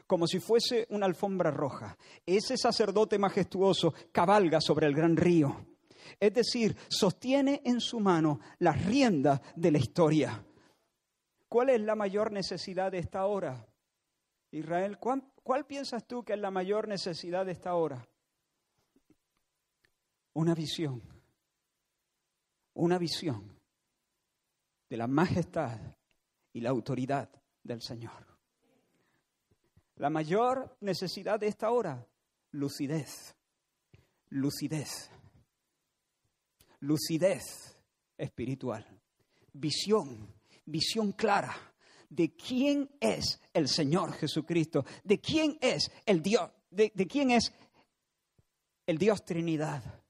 [0.07, 1.95] como si fuese una alfombra roja.
[2.25, 5.67] Ese sacerdote majestuoso cabalga sobre el gran río,
[6.19, 10.43] es decir, sostiene en su mano las riendas de la historia.
[11.47, 13.67] ¿Cuál es la mayor necesidad de esta hora?
[14.53, 18.07] Israel, ¿cuál, piensas tú que es la mayor necesidad de esta hora?
[20.33, 21.01] Una visión,
[22.75, 23.59] una visión
[24.87, 25.79] de la majestad
[26.53, 27.31] y la autoridad
[27.63, 28.27] del Señor.
[29.95, 32.07] La mayor necesidad de esta hora,
[32.51, 33.35] lucidez,
[34.29, 35.09] lucidez,
[36.79, 37.75] lucidez
[38.19, 38.85] espiritual,
[39.51, 40.31] visión,
[40.63, 41.72] visión clara
[42.15, 47.53] de quién es el Señor Jesucristo, de quién es el Dios, de, quién es
[48.85, 50.01] el Dios Trinidad.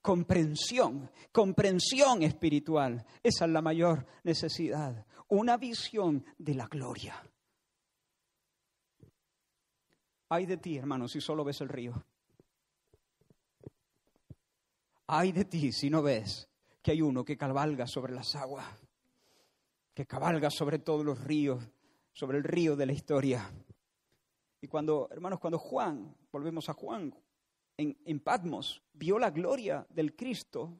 [0.00, 3.04] Comprensión, comprensión espiritual.
[3.22, 5.06] Esa es la mayor necesidad.
[5.28, 7.22] Una visión de la gloria.
[10.28, 12.04] Ay de ti, hermano, si solo ves el río.
[15.06, 16.48] Ay de ti si no ves
[16.80, 18.81] que hay uno que cabalga sobre las aguas
[19.94, 21.62] que cabalga sobre todos los ríos,
[22.12, 23.50] sobre el río de la historia.
[24.60, 27.14] Y cuando, hermanos, cuando Juan, volvemos a Juan,
[27.76, 30.78] en, en Patmos, vio la gloria del Cristo,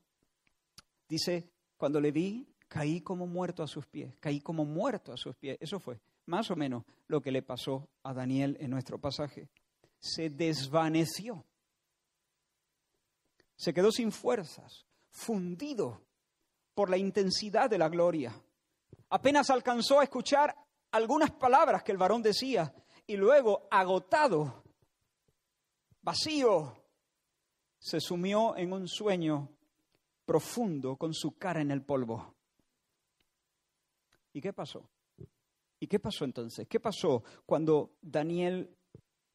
[1.08, 5.36] dice, cuando le vi, caí como muerto a sus pies, caí como muerto a sus
[5.36, 5.58] pies.
[5.60, 9.48] Eso fue más o menos lo que le pasó a Daniel en nuestro pasaje.
[9.98, 11.44] Se desvaneció,
[13.56, 16.00] se quedó sin fuerzas, fundido
[16.74, 18.32] por la intensidad de la gloria.
[19.14, 20.56] Apenas alcanzó a escuchar
[20.90, 22.74] algunas palabras que el varón decía
[23.06, 24.64] y luego, agotado,
[26.00, 26.74] vacío,
[27.78, 29.50] se sumió en un sueño
[30.24, 32.34] profundo con su cara en el polvo.
[34.32, 34.88] ¿Y qué pasó?
[35.78, 36.66] ¿Y qué pasó entonces?
[36.66, 38.74] ¿Qué pasó cuando Daniel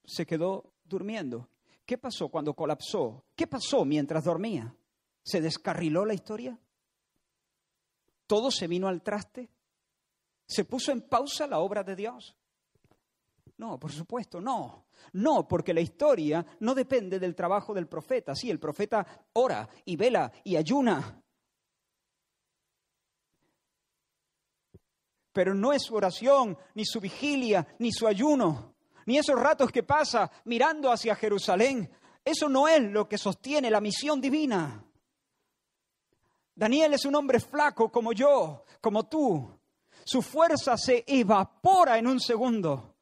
[0.06, 1.52] se quedó durmiendo?
[1.86, 3.26] ¿Qué pasó cuando colapsó?
[3.36, 4.76] ¿Qué pasó mientras dormía?
[5.24, 6.60] ¿Se descarriló la historia?
[8.26, 9.52] ¿Todo se vino al traste?
[10.48, 12.36] ¿Se puso en pausa la obra de Dios?
[13.58, 14.86] No, por supuesto, no.
[15.14, 18.34] No, porque la historia no depende del trabajo del profeta.
[18.34, 21.22] Sí, el profeta ora y vela y ayuna.
[25.34, 29.84] Pero no es su oración, ni su vigilia, ni su ayuno, ni esos ratos que
[29.84, 31.92] pasa mirando hacia Jerusalén.
[32.24, 34.84] Eso no es lo que sostiene la misión divina.
[36.56, 39.57] Daniel es un hombre flaco como yo, como tú.
[40.08, 42.96] Su fuerza se evapora en un segundo.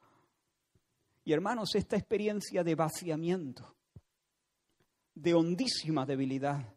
[1.22, 3.76] Y hermanos, esta experiencia de vaciamiento,
[5.14, 6.74] de hondísima debilidad,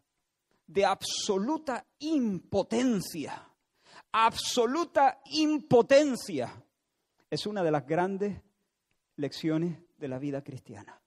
[0.68, 3.44] de absoluta impotencia,
[4.12, 6.64] absoluta impotencia,
[7.28, 8.40] es una de las grandes
[9.16, 11.02] lecciones de la vida cristiana.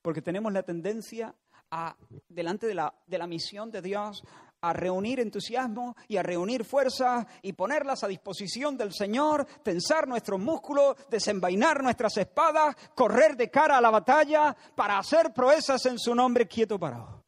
[0.00, 1.34] Porque tenemos la tendencia
[1.70, 1.98] a,
[2.30, 4.24] delante de la, de la misión de Dios,
[4.68, 10.40] a reunir entusiasmo y a reunir fuerza y ponerlas a disposición del Señor, tensar nuestros
[10.40, 16.14] músculos, desenvainar nuestras espadas, correr de cara a la batalla para hacer proezas en su
[16.14, 17.24] nombre quieto parado.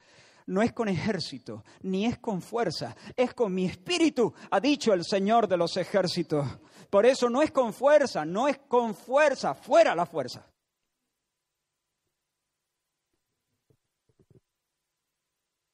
[0.46, 5.05] No es con ejército, ni es con fuerza, es con mi espíritu, ha dicho el
[5.05, 6.46] Señor de los ejércitos.
[6.88, 10.46] Por eso no es con fuerza, no es con fuerza, fuera la fuerza.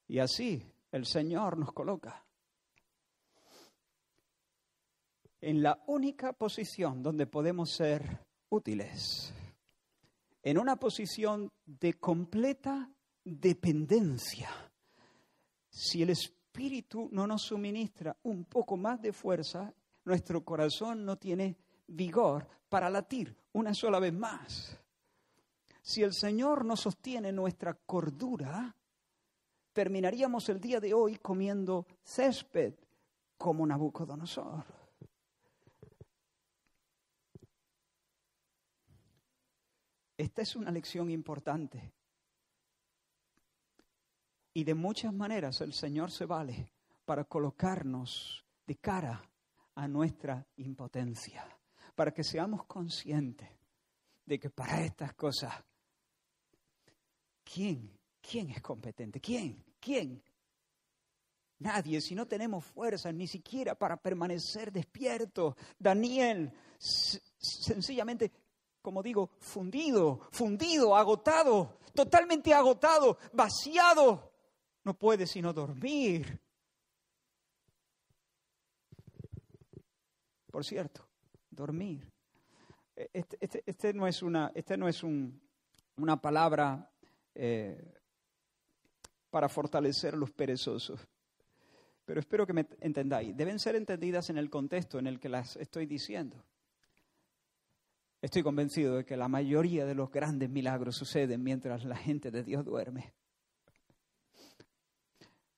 [0.08, 2.24] Y así el Señor nos coloca
[5.40, 9.34] en la única posición donde podemos ser útiles,
[10.40, 12.88] en una posición de completa
[13.24, 14.48] dependencia.
[15.68, 21.56] Si el Espíritu no nos suministra un poco más de fuerza, nuestro corazón no tiene
[21.88, 24.78] vigor para latir una sola vez más.
[25.82, 28.76] Si el Señor no sostiene nuestra cordura,
[29.74, 32.74] terminaríamos el día de hoy comiendo césped
[33.36, 34.64] como Nabucodonosor.
[40.16, 41.92] Esta es una lección importante.
[44.54, 46.70] Y de muchas maneras el Señor se vale
[47.04, 49.28] para colocarnos de cara
[49.74, 51.44] a nuestra impotencia,
[51.96, 53.50] para que seamos conscientes
[54.24, 55.52] de que para estas cosas,
[57.42, 57.98] ¿quién
[58.30, 59.20] ¿Quién es competente?
[59.20, 59.62] ¿Quién?
[59.78, 60.22] ¿Quién?
[61.58, 65.54] Nadie, si no tenemos fuerzas ni siquiera para permanecer despiertos.
[65.78, 68.32] Daniel, sencillamente,
[68.80, 74.32] como digo, fundido, fundido, agotado, totalmente agotado, vaciado.
[74.84, 76.40] No puede sino dormir.
[80.50, 81.06] Por cierto,
[81.50, 82.10] dormir.
[82.96, 85.40] Este, este, este no es una, este no es un,
[85.96, 86.90] una palabra
[87.34, 87.94] eh,
[89.34, 91.08] para fortalecer a los perezosos.
[92.04, 93.36] Pero espero que me entendáis.
[93.36, 96.44] Deben ser entendidas en el contexto en el que las estoy diciendo.
[98.22, 102.44] Estoy convencido de que la mayoría de los grandes milagros suceden mientras la gente de
[102.44, 103.12] Dios duerme.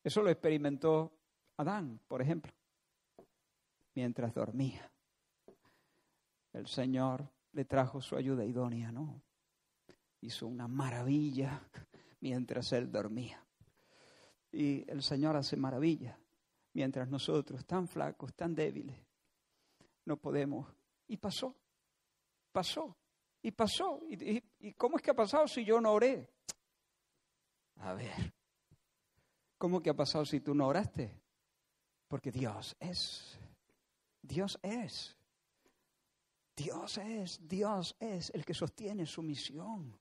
[0.02, 1.12] Eso lo experimentó
[1.58, 2.54] Adán, por ejemplo,
[3.94, 4.90] mientras dormía.
[6.54, 9.20] El Señor le trajo su ayuda idónea, ¿no?
[10.22, 11.60] Hizo una maravilla
[12.20, 13.45] mientras él dormía.
[14.56, 16.18] Y el Señor hace maravilla,
[16.72, 18.98] mientras nosotros, tan flacos, tan débiles,
[20.06, 20.66] no podemos.
[21.08, 21.54] Y pasó,
[22.52, 22.96] pasó,
[23.42, 24.00] y pasó.
[24.08, 26.32] ¿Y, cómo es que ha pasado si yo no oré?
[27.80, 28.32] A ver,
[29.58, 31.20] ¿cómo que ha pasado si tú no oraste?
[32.08, 33.38] Porque Dios es,
[34.22, 35.18] Dios es,
[36.56, 40.00] Dios es, Dios es el que sostiene su misión.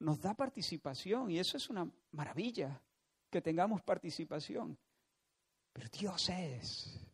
[0.00, 2.82] Nos da participación y eso es una maravilla
[3.30, 4.78] que tengamos participación.
[5.72, 7.08] Pero Dios es.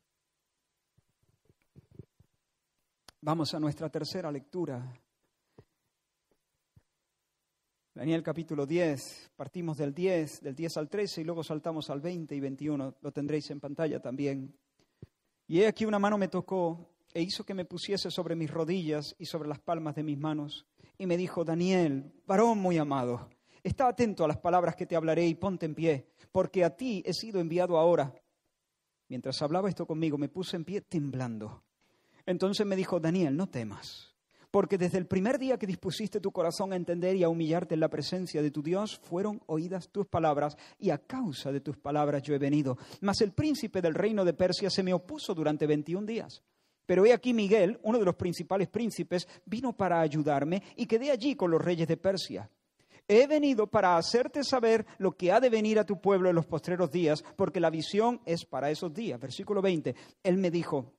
[3.21, 5.01] Vamos a nuestra tercera lectura.
[7.95, 12.35] Daniel capítulo 10, partimos del 10, del 10 al 13 y luego saltamos al 20
[12.35, 14.53] y 21, lo tendréis en pantalla también.
[15.47, 19.15] Y he aquí una mano me tocó e hizo que me pusiese sobre mis rodillas
[19.19, 20.67] y sobre las palmas de mis manos
[20.99, 23.31] y me dijo, Daniel, varón muy amado,
[23.65, 27.03] Está atento a las palabras que te hablaré y ponte en pie, porque a ti
[27.07, 28.15] he sido enviado ahora.
[29.09, 31.63] Mientras hablaba esto conmigo, me puse en pie temblando.
[32.27, 34.15] Entonces me dijo, Daniel, no temas,
[34.51, 37.81] porque desde el primer día que dispusiste tu corazón a entender y a humillarte en
[37.81, 42.23] la presencia de tu Dios, fueron oídas tus palabras, y a causa de tus palabras
[42.23, 42.77] yo he venido.
[43.01, 46.43] Mas el príncipe del reino de Persia se me opuso durante 21 días.
[46.85, 51.35] Pero he aquí Miguel, uno de los principales príncipes, vino para ayudarme y quedé allí
[51.35, 52.51] con los reyes de Persia.
[53.07, 56.47] He venido para hacerte saber lo que ha de venir a tu pueblo en los
[56.47, 59.21] postreros días, porque la visión es para esos días.
[59.21, 59.95] Versículo 20.
[60.23, 60.95] Él me dijo,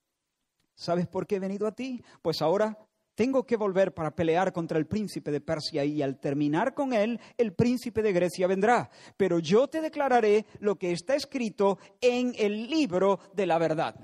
[0.75, 2.03] ¿sabes por qué he venido a ti?
[2.21, 2.77] Pues ahora
[3.15, 7.19] tengo que volver para pelear contra el príncipe de Persia y al terminar con él,
[7.37, 8.89] el príncipe de Grecia vendrá.
[9.17, 13.95] Pero yo te declararé lo que está escrito en el libro de la verdad.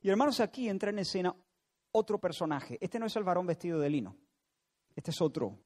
[0.00, 1.34] Y hermanos, aquí entra en escena
[1.90, 2.78] otro personaje.
[2.80, 4.16] Este no es el varón vestido de lino.
[4.94, 5.58] Este es otro.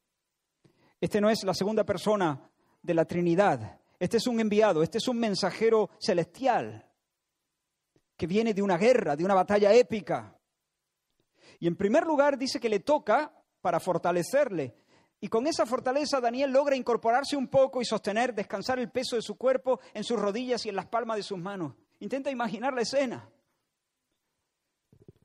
[1.01, 2.51] Este no es la segunda persona
[2.83, 3.81] de la Trinidad.
[3.99, 6.87] Este es un enviado, este es un mensajero celestial
[8.17, 10.39] que viene de una guerra, de una batalla épica.
[11.59, 14.75] Y en primer lugar dice que le toca para fortalecerle.
[15.21, 19.23] Y con esa fortaleza Daniel logra incorporarse un poco y sostener, descansar el peso de
[19.23, 21.75] su cuerpo en sus rodillas y en las palmas de sus manos.
[22.01, 23.29] Intenta imaginar la escena.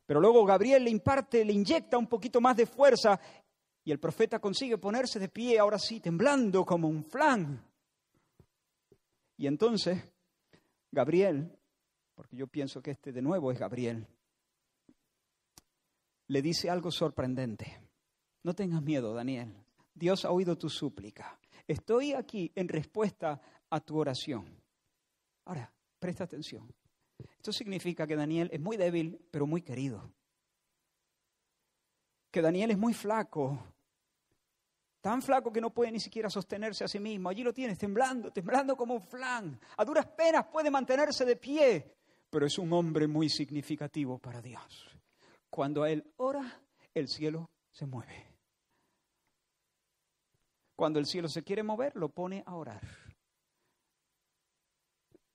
[0.06, 3.20] Pero luego Gabriel le imparte, le inyecta un poquito más de fuerza
[3.84, 7.66] y el profeta consigue ponerse de pie, ahora sí, temblando como un flan.
[9.38, 10.04] Y entonces,
[10.92, 11.58] Gabriel,
[12.14, 14.08] porque yo pienso que este de nuevo es Gabriel,
[16.28, 17.82] le dice algo sorprendente.
[18.44, 19.54] No tengas miedo, Daniel.
[19.94, 21.40] Dios ha oído tu súplica.
[21.68, 24.46] Estoy aquí en respuesta a tu oración.
[25.46, 26.72] Ahora, presta atención.
[27.38, 30.12] Esto significa que Daniel es muy débil, pero muy querido
[32.32, 33.60] que Daniel es muy flaco,
[35.02, 37.30] tan flaco que no puede ni siquiera sostenerse a sí mismo.
[37.30, 39.60] Allí lo tienes, temblando, temblando como un flan.
[39.78, 41.94] A duras penas puede mantenerse de pie,
[42.30, 44.88] pero es un hombre muy significativo para Dios.
[45.50, 46.62] Cuando él ora,
[46.94, 48.28] el cielo se mueve.
[50.76, 52.82] Cuando el cielo se quiere mover, lo pone a orar.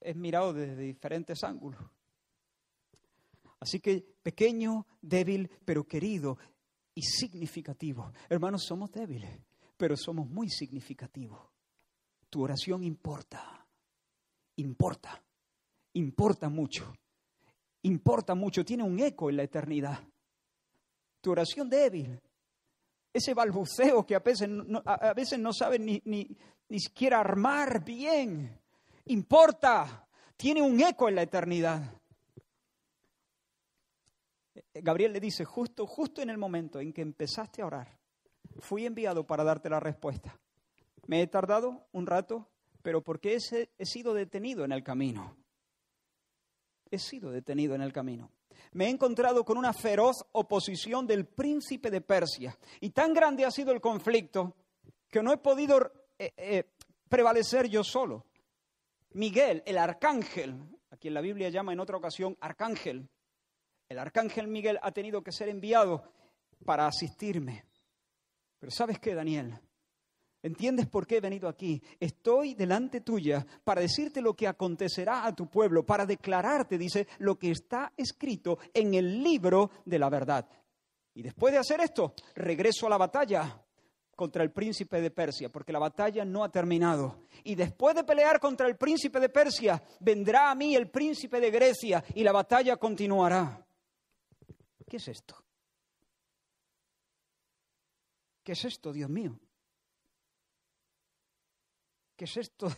[0.00, 1.80] Es mirado desde diferentes ángulos.
[3.60, 6.38] Así que pequeño, débil, pero querido,
[6.96, 8.10] y significativo.
[8.28, 9.38] Hermanos, somos débiles,
[9.76, 11.38] pero somos muy significativos.
[12.30, 13.66] Tu oración importa,
[14.56, 15.22] importa,
[15.92, 16.92] importa mucho,
[17.82, 20.00] importa mucho, tiene un eco en la eternidad.
[21.20, 22.18] Tu oración débil,
[23.12, 26.26] ese balbuceo que a veces no, a veces no sabe ni, ni,
[26.68, 28.58] ni siquiera armar bien,
[29.04, 31.92] importa, tiene un eco en la eternidad.
[34.82, 37.98] Gabriel le dice, justo, justo en el momento en que empezaste a orar,
[38.60, 40.38] fui enviado para darte la respuesta.
[41.06, 42.48] Me he tardado un rato,
[42.82, 45.36] pero porque he, sido detenido en el camino.
[46.90, 48.30] He sido detenido en el camino.
[48.72, 52.56] Me he encontrado con una feroz oposición del príncipe de Persia.
[52.80, 54.56] Y tan grande ha sido el conflicto
[55.08, 56.64] que no he podido eh, eh,
[57.08, 58.26] prevalecer yo solo.
[59.12, 60.56] Miguel, el arcángel,
[60.90, 63.08] a quien la Biblia llama en otra ocasión arcángel,
[63.88, 66.04] el arcángel Miguel ha tenido que ser enviado
[66.64, 67.64] para asistirme.
[68.58, 69.58] Pero ¿sabes qué, Daniel?
[70.42, 71.82] ¿Entiendes por qué he venido aquí?
[71.98, 77.36] Estoy delante tuya para decirte lo que acontecerá a tu pueblo, para declararte, dice, lo
[77.38, 80.48] que está escrito en el libro de la verdad.
[81.14, 83.60] Y después de hacer esto, regreso a la batalla
[84.14, 87.24] contra el príncipe de Persia, porque la batalla no ha terminado.
[87.42, 91.50] Y después de pelear contra el príncipe de Persia, vendrá a mí el príncipe de
[91.50, 93.65] Grecia y la batalla continuará.
[94.86, 95.44] ¿Qué es esto?
[98.44, 99.38] ¿Qué es esto, Dios mío?
[102.16, 102.68] ¿Qué es esto?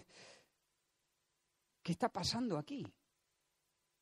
[1.82, 2.86] ¿Qué está pasando aquí?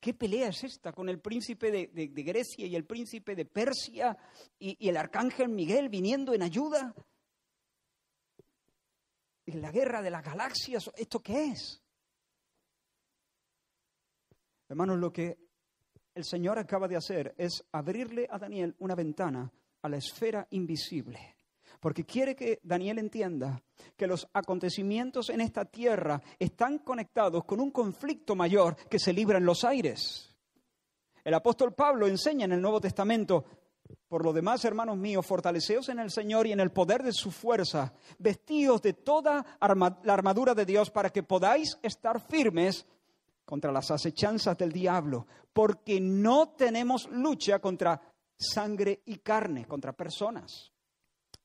[0.00, 4.16] ¿Qué pelea es esta con el príncipe de, Grecia y el príncipe de Persia
[4.59, 6.94] y, y el arcángel Miguel viniendo en ayuda?
[9.46, 11.82] En la guerra de las galaxias, ¿esto qué es?
[14.68, 15.45] Hermanos, lo que
[16.17, 19.53] el Señor acaba de hacer es abrirle a Daniel una ventana
[19.83, 21.37] a la esfera invisible.
[21.79, 23.62] Porque quiere que Daniel entienda
[23.95, 29.37] que los acontecimientos en esta tierra están conectados con un conflicto mayor que se libra
[29.37, 30.35] en los aires.
[31.23, 33.45] El apóstol Pablo enseña en el Nuevo Testamento,
[34.09, 37.31] por lo demás, hermanos míos, fortaleceos en el Señor y en el poder de su
[37.31, 42.87] fuerza, vestidos de toda la armadura de Dios para que podáis estar firmes
[43.47, 48.03] contra las acechanzas del diablo, porque no tenemos lucha contra
[48.36, 50.72] sangre y carne, contra personas,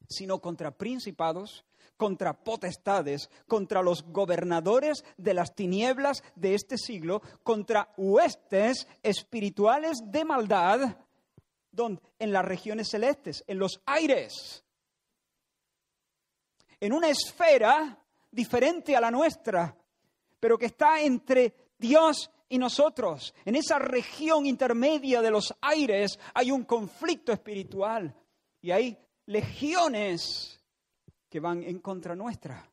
[0.09, 1.63] sino contra principados,
[1.95, 10.25] contra potestades, contra los gobernadores de las tinieblas de este siglo, contra huestes espirituales de
[10.25, 10.97] maldad
[12.19, 14.63] en las regiones celestes, en los aires,
[16.79, 17.97] en una esfera
[18.31, 19.77] diferente a la nuestra,
[20.39, 23.33] pero que está entre Dios y nosotros.
[23.43, 28.15] En esa región intermedia de los aires hay un conflicto espiritual
[28.61, 30.61] y hay legiones
[31.27, 32.69] que van en contra nuestra.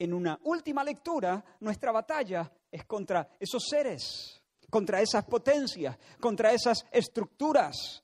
[0.00, 6.84] En una última lectura, nuestra batalla es contra esos seres, contra esas potencias, contra esas
[6.90, 8.02] estructuras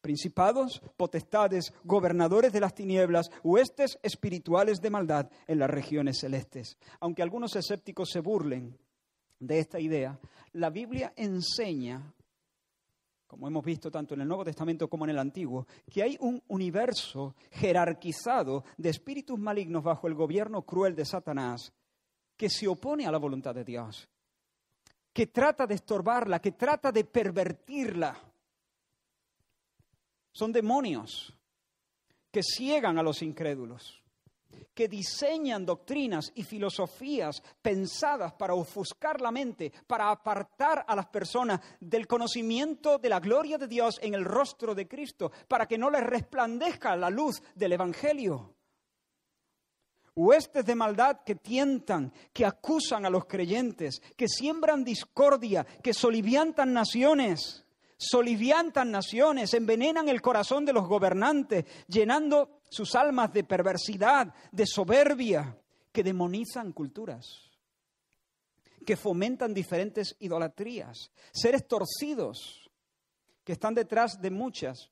[0.00, 6.76] principados, potestades, gobernadores de las tinieblas, huestes espirituales de maldad en las regiones celestes.
[7.00, 8.78] Aunque algunos escépticos se burlen
[9.38, 10.18] de esta idea,
[10.52, 12.12] la Biblia enseña,
[13.26, 16.42] como hemos visto tanto en el Nuevo Testamento como en el Antiguo, que hay un
[16.48, 21.72] universo jerarquizado de espíritus malignos bajo el gobierno cruel de Satanás
[22.36, 24.08] que se opone a la voluntad de Dios,
[25.12, 28.16] que trata de estorbarla, que trata de pervertirla
[30.32, 31.34] son demonios
[32.30, 34.00] que ciegan a los incrédulos,
[34.74, 41.60] que diseñan doctrinas y filosofías pensadas para ofuscar la mente, para apartar a las personas
[41.80, 45.90] del conocimiento de la gloria de Dios en el rostro de Cristo, para que no
[45.90, 48.54] les resplandezca la luz del Evangelio.
[50.14, 56.72] Huestes de maldad que tientan, que acusan a los creyentes, que siembran discordia, que soliviantan
[56.72, 57.64] naciones
[58.00, 65.56] soliviantan naciones, envenenan el corazón de los gobernantes, llenando sus almas de perversidad, de soberbia,
[65.92, 67.26] que demonizan culturas,
[68.86, 72.70] que fomentan diferentes idolatrías, seres torcidos
[73.44, 74.90] que están detrás de muchas.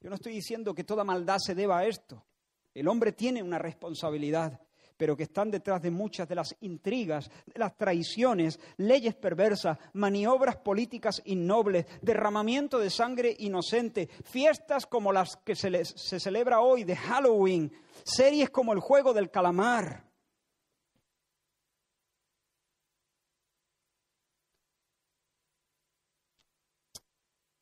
[0.00, 2.26] Yo no estoy diciendo que toda maldad se deba a esto.
[2.74, 4.60] El hombre tiene una responsabilidad,
[4.96, 10.56] pero que están detrás de muchas de las intrigas, de las traiciones, leyes perversas, maniobras
[10.56, 16.96] políticas innobles, derramamiento de sangre inocente, fiestas como las que se, se celebra hoy de
[16.96, 17.72] Halloween,
[18.04, 20.06] series como el juego del calamar.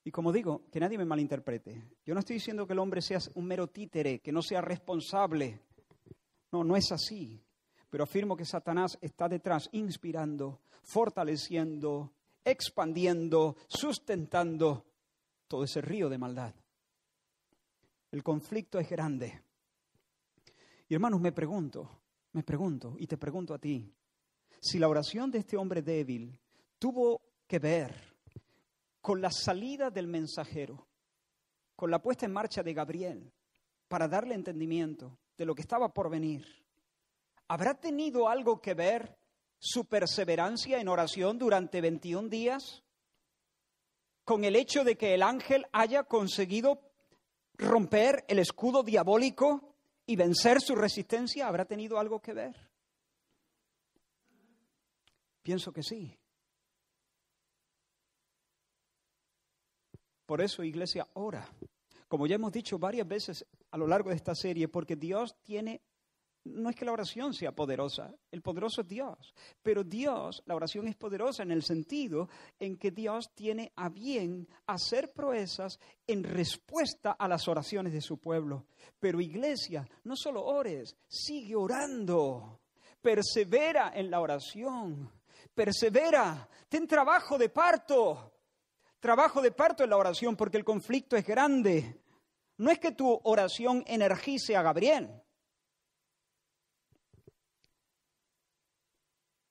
[0.06, 1.82] Y como digo, que nadie me malinterprete.
[2.04, 5.62] Yo no estoy diciendo que el hombre sea un mero títere, que no sea responsable
[6.54, 7.42] no, no es así.
[7.90, 12.12] Pero afirmo que Satanás está detrás, inspirando, fortaleciendo,
[12.44, 14.86] expandiendo, sustentando
[15.48, 16.54] todo ese río de maldad.
[18.12, 19.42] El conflicto es grande.
[20.88, 22.02] Y hermanos, me pregunto,
[22.32, 23.92] me pregunto, y te pregunto a ti,
[24.60, 26.38] si la oración de este hombre débil
[26.78, 27.94] tuvo que ver
[29.00, 30.86] con la salida del mensajero,
[31.74, 33.32] con la puesta en marcha de Gabriel,
[33.88, 36.46] para darle entendimiento, de lo que estaba por venir.
[37.48, 39.16] ¿Habrá tenido algo que ver
[39.58, 42.82] su perseverancia en oración durante 21 días
[44.24, 46.80] con el hecho de que el ángel haya conseguido
[47.54, 49.74] romper el escudo diabólico
[50.06, 51.48] y vencer su resistencia?
[51.48, 52.70] ¿Habrá tenido algo que ver?
[55.42, 56.18] Pienso que sí.
[60.24, 61.46] Por eso, iglesia, ora
[62.14, 65.82] como ya hemos dicho varias veces a lo largo de esta serie, porque Dios tiene,
[66.44, 69.34] no es que la oración sea poderosa, el poderoso es Dios,
[69.64, 72.28] pero Dios, la oración es poderosa en el sentido
[72.60, 78.18] en que Dios tiene a bien hacer proezas en respuesta a las oraciones de su
[78.18, 78.66] pueblo.
[79.00, 82.60] Pero iglesia, no solo ores, sigue orando,
[83.02, 85.10] persevera en la oración,
[85.52, 88.30] persevera, ten trabajo de parto
[89.04, 92.03] trabajo de parto en la oración porque el conflicto es grande.
[92.56, 95.10] No es que tu oración energice a Gabriel.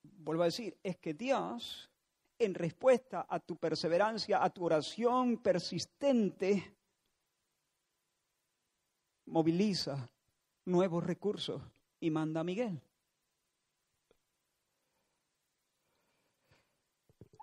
[0.04, 1.92] Vuelvo a decir, es que Dios,
[2.40, 6.78] en respuesta a tu perseverancia, a tu oración persistente,
[9.26, 10.10] moviliza
[10.66, 11.62] nuevos recursos
[12.00, 12.82] y manda a Miguel.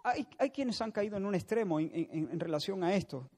[0.03, 3.31] Hay, quienes han caído en un extremo en relación a esto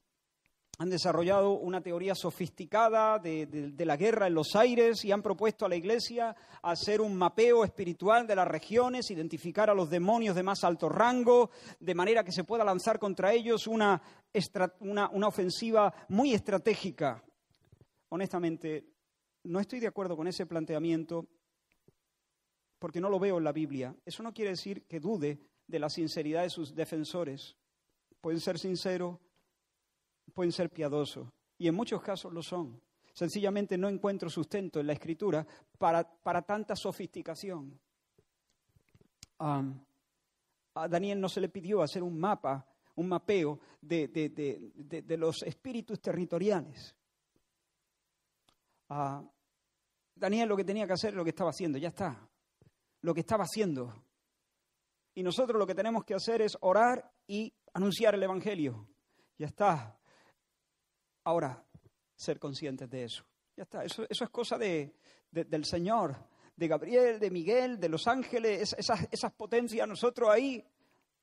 [0.79, 5.69] han desarrollado una teoría sofisticada de, la guerra en los aires y han propuesto a
[5.69, 10.63] la Iglesia hacer un mapeo espiritual de las regiones, identificar a los demonios de más
[10.63, 14.01] alto rango, de manera que se pueda lanzar contra ellos una,
[14.79, 17.23] una ofensiva muy estratégica.
[18.09, 18.85] Honestamente,
[19.43, 21.27] no estoy de acuerdo con ese planteamiento
[22.79, 23.95] porque no lo veo en la Biblia.
[24.05, 27.55] Eso no quiere decir que dude de la sinceridad de sus defensores.
[28.19, 29.19] Pueden ser sinceros,
[30.33, 32.81] pueden ser piadosos, y en muchos casos lo son.
[33.13, 35.45] Sencillamente no encuentro sustento en la escritura
[35.77, 37.79] para, para tanta sofisticación.
[39.37, 42.65] a Daniel no se le pidió hacer un mapa,
[42.95, 46.95] un mapeo de, de, los espíritus territoriales.
[50.15, 52.27] Daniel lo que tenía que hacer es lo que estaba haciendo, ya está.
[53.01, 53.93] Lo que estaba haciendo.
[55.13, 58.87] Y nosotros lo que tenemos que hacer es orar y anunciar el Evangelio.
[59.37, 59.99] Ya está.
[61.23, 61.63] Ahora,
[62.15, 63.23] ser conscientes de eso.
[63.55, 64.95] Ya está, eso, eso es cosa de,
[65.31, 66.15] del Señor,
[66.55, 70.63] de Gabriel, de Miguel, de los ángeles, esas, esas potencias, nosotros ahí,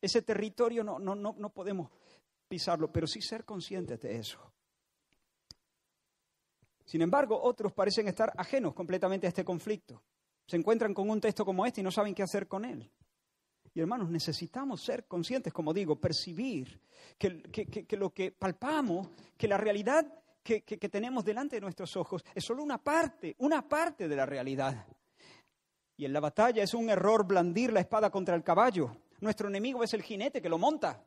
[0.01, 1.91] ese territorio no, no, no, no podemos
[2.49, 4.39] pisarlo, pero sí ser conscientes de eso.
[6.85, 10.03] Sin embargo, otros parecen estar ajenos completamente a este conflicto.
[10.47, 12.91] Se encuentran con un texto como este y no saben qué hacer con él.
[13.73, 16.81] Y hermanos, necesitamos ser conscientes, como digo, percibir
[17.17, 20.07] que, lo que palpamos, que la realidad
[20.43, 24.87] que, tenemos delante de nuestros ojos es solo una parte, una parte de la realidad.
[25.97, 28.97] Y en la batalla es un error blandir la espada contra el caballo.
[29.21, 31.05] Nuestro enemigo es el jinete que lo monta.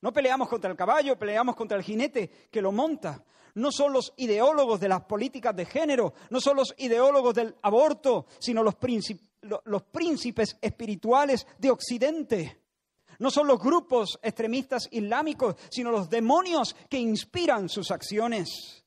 [0.00, 3.24] No peleamos contra el caballo, peleamos contra el jinete que lo monta.
[3.54, 8.26] No son los ideólogos de las políticas de género, no son los ideólogos del aborto,
[8.38, 8.76] sino los,
[9.64, 12.60] los príncipes espirituales de Occidente.
[13.18, 18.84] No son los grupos extremistas islámicos, sino los demonios que inspiran sus acciones.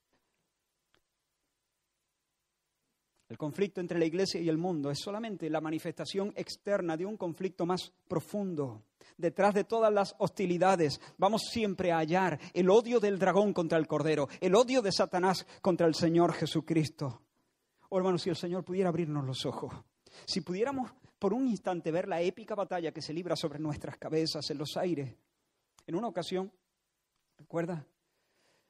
[3.31, 7.15] El conflicto entre la iglesia y el mundo es solamente la manifestación externa de un
[7.15, 8.83] conflicto más profundo.
[9.17, 13.87] Detrás de todas las hostilidades vamos siempre a hallar el odio del dragón contra el
[13.87, 17.21] cordero, el odio de Satanás contra el Señor Jesucristo.
[17.87, 19.73] Oh si el Señor pudiera abrirnos los ojos,
[20.25, 24.49] si pudiéramos por un instante ver la épica batalla que se libra sobre nuestras cabezas
[24.49, 25.15] en los aires.
[25.85, 26.51] En una ocasión,
[27.37, 27.85] ¿recuerda?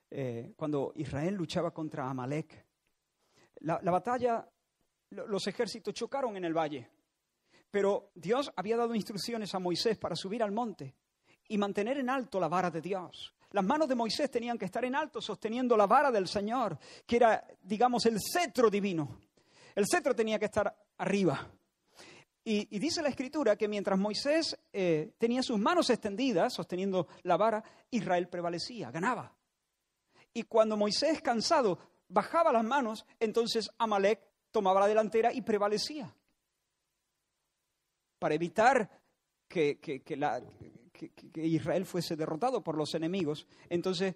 [0.10, 2.66] Eh, cuando Israel luchaba contra Amalek,
[3.62, 4.46] la, batalla,
[5.12, 6.90] los ejércitos chocaron en el valle,
[7.70, 10.96] pero Dios había dado instrucciones a Moisés para subir al monte
[11.48, 13.34] y mantener en alto la vara de Dios.
[13.52, 17.16] Las manos de Moisés tenían que estar en alto sosteniendo la vara del Señor, que
[17.16, 19.20] era, digamos, el cetro divino.
[19.76, 21.52] El cetro tenía que estar arriba.
[22.44, 27.64] Y, dice la escritura que mientras Moisés eh, tenía sus manos extendidas, sosteniendo la vara,
[27.90, 29.36] Israel prevalecía, ganaba.
[30.34, 31.78] Y cuando Moisés, cansado,
[32.08, 34.22] bajaba las manos, entonces Amalek
[34.52, 36.14] tomaba la delantera y prevalecía.
[38.18, 38.90] Para evitar
[39.48, 39.80] que,
[41.36, 44.16] Israel fuese derrotado por los enemigos, entonces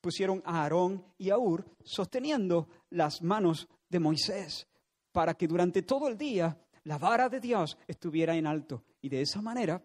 [0.00, 4.68] pusieron a Aarón y a Ur sosteniendo las manos de Moisés
[5.18, 8.84] para que durante todo el día la vara de Dios estuviera en alto.
[9.00, 9.82] Y de esa manera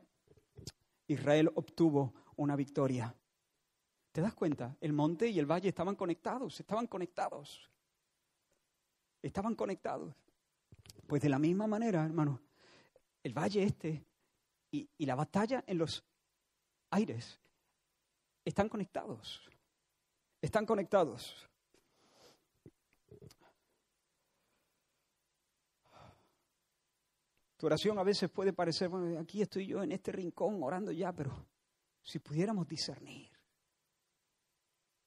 [1.07, 3.15] Israel obtuvo una victoria.
[4.11, 4.77] ¿Te das cuenta?
[4.79, 7.67] El monte y el valle estaban conectados, estaban conectados.
[9.23, 10.13] Estaban conectados.
[11.07, 12.39] Pues de la misma manera, hermano,
[13.23, 14.05] el valle este
[14.69, 16.05] y, y la batalla en los
[16.91, 17.41] aires
[18.45, 19.49] están conectados.
[20.43, 21.49] Están conectados.
[27.66, 31.47] Oración a veces puede parecer, bueno, aquí estoy yo en este rincón orando ya, pero
[32.01, 33.30] si pudiéramos discernir,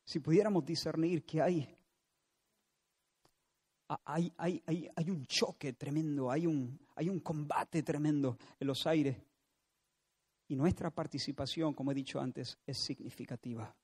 [0.04, 1.76] si pudiéramos discernir que hay,
[4.04, 8.86] hay, hay, hay, hay un choque tremendo, hay un, hay un combate tremendo en los
[8.86, 9.16] aires,
[10.48, 13.74] y nuestra participación, como he dicho antes, es significativa.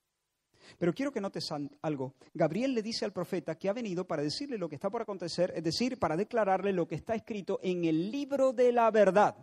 [0.78, 1.50] Pero quiero que notes
[1.82, 2.14] algo.
[2.34, 5.52] Gabriel le dice al profeta que ha venido para decirle lo que está por acontecer,
[5.54, 9.36] es decir, para declararle lo que está escrito en el libro de la verdad.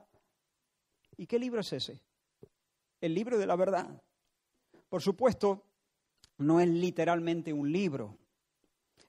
[1.17, 2.01] ¿Y qué libro es ese?
[3.01, 4.01] El libro de la verdad.
[4.87, 5.65] Por supuesto,
[6.37, 8.17] no es literalmente un libro.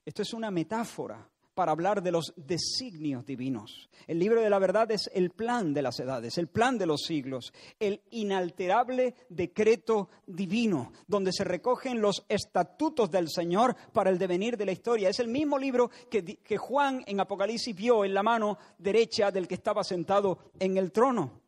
[0.05, 3.89] Esto es una metáfora para hablar de los designios divinos.
[4.07, 7.03] El libro de la verdad es el plan de las edades, el plan de los
[7.03, 14.57] siglos, el inalterable decreto divino, donde se recogen los estatutos del Señor para el devenir
[14.57, 15.09] de la historia.
[15.09, 19.47] Es el mismo libro que, que Juan en Apocalipsis vio en la mano derecha del
[19.47, 21.41] que estaba sentado en el trono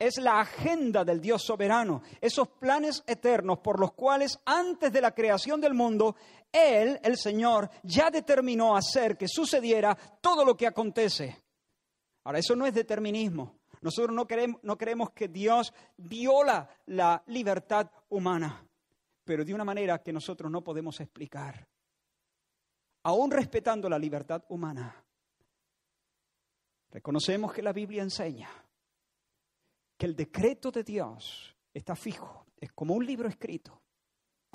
[0.00, 5.14] es la agenda del Dios soberano, esos planes eternos por los cuales antes de la
[5.14, 6.16] creación del mundo,
[6.50, 11.36] Él, el Señor, ya determinó hacer que sucediera todo lo que acontece.
[12.24, 13.60] Ahora, eso no es determinismo.
[13.82, 18.66] Nosotros no, creemos que Dios viola la libertad humana,
[19.22, 21.68] pero de una manera que nosotros no podemos explicar.
[23.02, 25.04] Aún respetando la libertad humana,
[26.90, 28.50] reconocemos que la Biblia enseña
[30.00, 33.82] que el decreto de Dios está fijo, es como un libro escrito,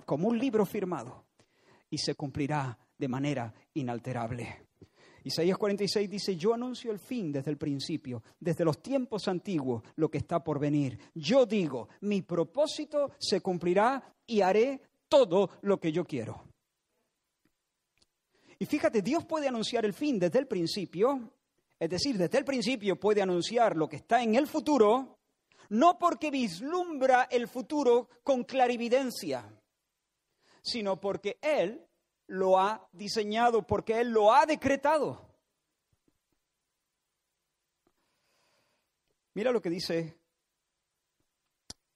[0.03, 1.23] como un libro firmado,
[1.87, 4.65] y se cumplirá de manera inalterable.
[5.23, 10.09] Isaías 46 dice, yo anuncio el fin desde el principio, desde los tiempos antiguos, lo
[10.09, 10.97] que está por venir.
[11.13, 16.43] Yo digo, mi propósito se cumplirá y haré todo lo que yo quiero.
[18.57, 21.33] Y fíjate, Dios puede anunciar el fin desde el principio,
[21.79, 25.19] es decir, desde el principio puede anunciar lo que está en el futuro,
[25.69, 29.51] no porque vislumbra el futuro con clarividencia,
[30.61, 31.85] sino porque Él
[32.27, 35.25] lo ha diseñado, porque Él lo ha decretado.
[39.33, 40.17] Mira lo que dice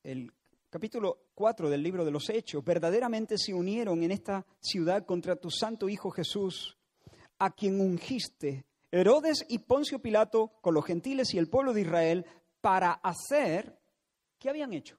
[0.03, 0.31] el
[0.69, 2.63] capítulo 4 del libro de los Hechos.
[2.63, 6.77] Verdaderamente se unieron en esta ciudad contra tu santo Hijo Jesús,
[7.37, 12.25] a quien ungiste Herodes y Poncio Pilato con los gentiles y el pueblo de Israel
[12.61, 13.79] para hacer,
[14.37, 14.97] ¿qué habían hecho?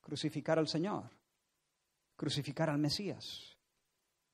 [0.00, 1.10] Crucificar al Señor,
[2.16, 3.56] crucificar al Mesías,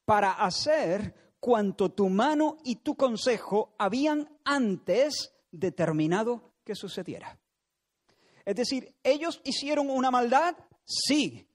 [0.04, 7.38] para hacer cuanto tu mano y tu consejo habían antes determinado que sucediera.
[8.44, 11.46] Es decir, ellos hicieron una maldad, sí,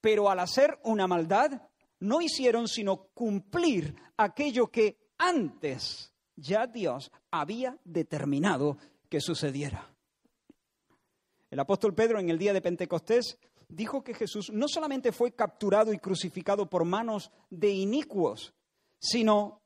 [0.00, 1.62] pero al hacer una maldad
[2.00, 8.78] no hicieron sino cumplir aquello que antes ya Dios había determinado
[9.10, 9.94] que sucediera.
[11.50, 13.38] El apóstol Pedro en el día de Pentecostés
[13.68, 18.54] dijo que Jesús no solamente fue capturado y crucificado por manos de inicuos,
[18.98, 19.60] sino,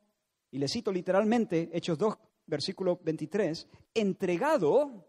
[0.51, 2.15] y le cito literalmente, Hechos 2,
[2.47, 5.07] versículo 23, entregado,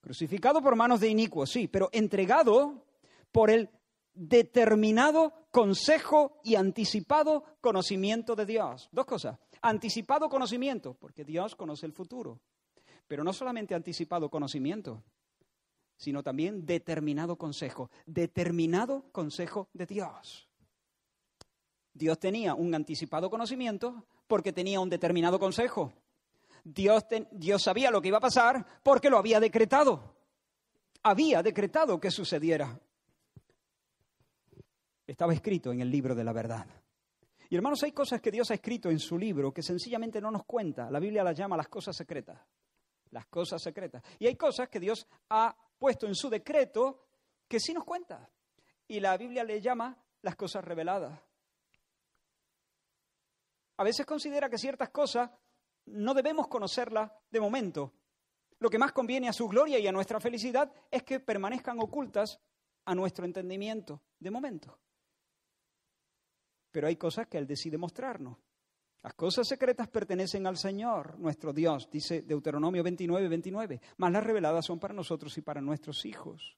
[0.00, 2.86] crucificado por manos de inicuos, sí, pero entregado
[3.30, 3.68] por el
[4.14, 8.88] determinado consejo y anticipado conocimiento de Dios.
[8.92, 9.38] Dos cosas.
[9.60, 12.40] Anticipado conocimiento, porque Dios conoce el futuro.
[13.06, 15.02] Pero no solamente anticipado conocimiento,
[15.96, 17.90] sino también determinado consejo.
[18.04, 20.48] Determinado consejo de Dios.
[21.92, 25.92] Dios tenía un anticipado conocimiento porque tenía un determinado consejo.
[26.64, 30.16] Dios, Dios sabía lo que iba a pasar porque lo había decretado.
[31.02, 32.80] Había decretado que sucediera
[35.06, 36.66] estaba escrito en el libro de la verdad.
[37.48, 40.44] Y hermanos, hay cosas que Dios ha escrito en su libro que sencillamente no nos
[40.44, 40.90] cuenta.
[40.90, 42.40] La Biblia las llama las cosas secretas.
[43.10, 44.02] Las cosas secretas.
[44.18, 47.06] Y hay cosas que Dios ha puesto en su decreto
[47.48, 48.28] que sí nos cuenta.
[48.88, 51.20] Y la Biblia le llama las cosas reveladas.
[53.78, 55.30] A veces considera que ciertas cosas
[55.86, 57.92] no debemos conocerlas de momento.
[58.58, 62.40] Lo que más conviene a su gloria y a nuestra felicidad es que permanezcan ocultas
[62.86, 64.80] a nuestro entendimiento de momento
[66.76, 68.36] pero hay cosas que Él decide mostrarnos.
[69.06, 74.66] Las cosas secretas pertenecen al Señor, nuestro Dios, dice Deuteronomio 29, 29, más las reveladas
[74.66, 76.56] son para nosotros y para nuestros hijos.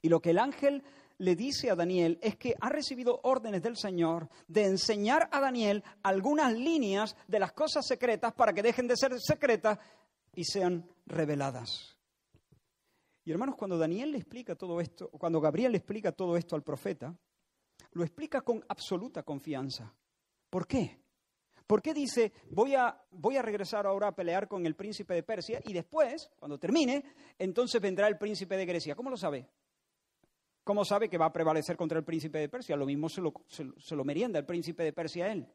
[0.00, 0.82] Y lo que el ángel
[1.18, 5.84] le dice a Daniel es que ha recibido órdenes del Señor de enseñar a Daniel
[6.02, 9.78] algunas líneas de las cosas secretas para que dejen de ser secretas
[10.34, 11.98] y sean reveladas.
[13.22, 16.62] Y hermanos, cuando Daniel le explica todo esto, cuando Gabriel le explica todo esto al
[16.62, 17.14] profeta,
[17.92, 19.92] lo explica con absoluta confianza.
[20.48, 21.03] ¿Por qué?
[21.66, 25.22] ¿Por qué dice, voy a, voy a regresar ahora a pelear con el príncipe de
[25.22, 27.02] Persia y después, cuando termine,
[27.38, 28.94] entonces vendrá el príncipe de Grecia?
[28.94, 29.48] ¿Cómo lo sabe?
[30.62, 32.76] ¿Cómo sabe que va a prevalecer contra el príncipe de Persia?
[32.76, 35.46] Lo mismo se lo, se lo merienda el príncipe de Persia a él.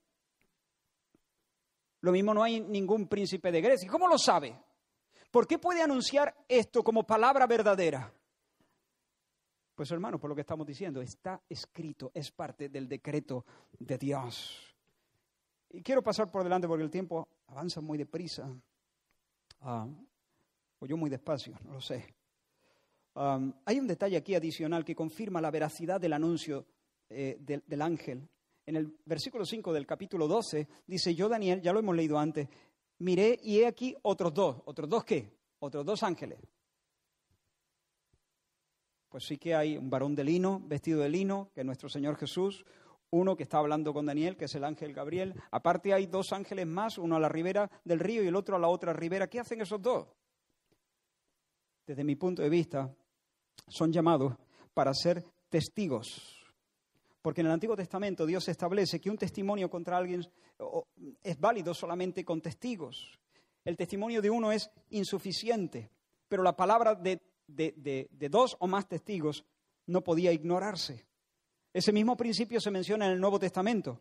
[2.01, 3.89] Lo mismo no hay ningún príncipe de Grecia.
[3.89, 4.57] ¿Cómo lo sabe?
[5.32, 8.12] ¿Por qué puede anunciar esto como palabra verdadera?
[9.76, 13.45] Pues hermano, por lo que estamos diciendo, está escrito, es parte del decreto
[13.78, 14.69] de Dios.
[15.70, 18.50] Y quiero pasar por delante porque el tiempo avanza muy deprisa.
[19.62, 19.88] Ah,
[20.80, 22.16] o yo muy despacio, no lo sé.
[23.14, 26.66] hay un detalle aquí adicional que confirma la veracidad del anuncio
[27.10, 28.28] eh, del, del ángel.
[28.66, 32.48] En el versículo 5 del capítulo 12 dice, yo Daniel, ya lo hemos leído antes,
[33.00, 34.62] miré y he aquí otros dos.
[34.66, 35.38] ¿Otros dos qué?
[35.60, 36.40] Otros dos ángeles.
[39.10, 42.16] Pues sí que hay un varón de lino, vestido de lino, que es nuestro Señor
[42.16, 42.64] Jesús,
[43.12, 45.34] uno que está hablando con Daniel, que es el ángel Gabriel.
[45.51, 48.60] Aparte hay dos ángeles más, uno a la ribera del río y el otro a
[48.60, 49.28] la otra ribera.
[49.28, 50.07] ¿Qué hacen esos dos?
[51.86, 52.95] Desde mi punto de vista,
[53.68, 54.36] son llamados
[54.74, 56.36] para ser testigos.
[57.22, 60.22] Porque en el Antiguo Testamento Dios establece que un testimonio contra alguien
[61.24, 63.20] es válido solamente con testigos.
[63.66, 65.89] El testimonio de uno es insuficiente,
[66.28, 69.43] pero la palabra de dos o más testigos
[69.88, 71.09] no podía ignorarse.
[71.72, 74.00] Ese mismo principio se menciona en el Nuevo Testamento.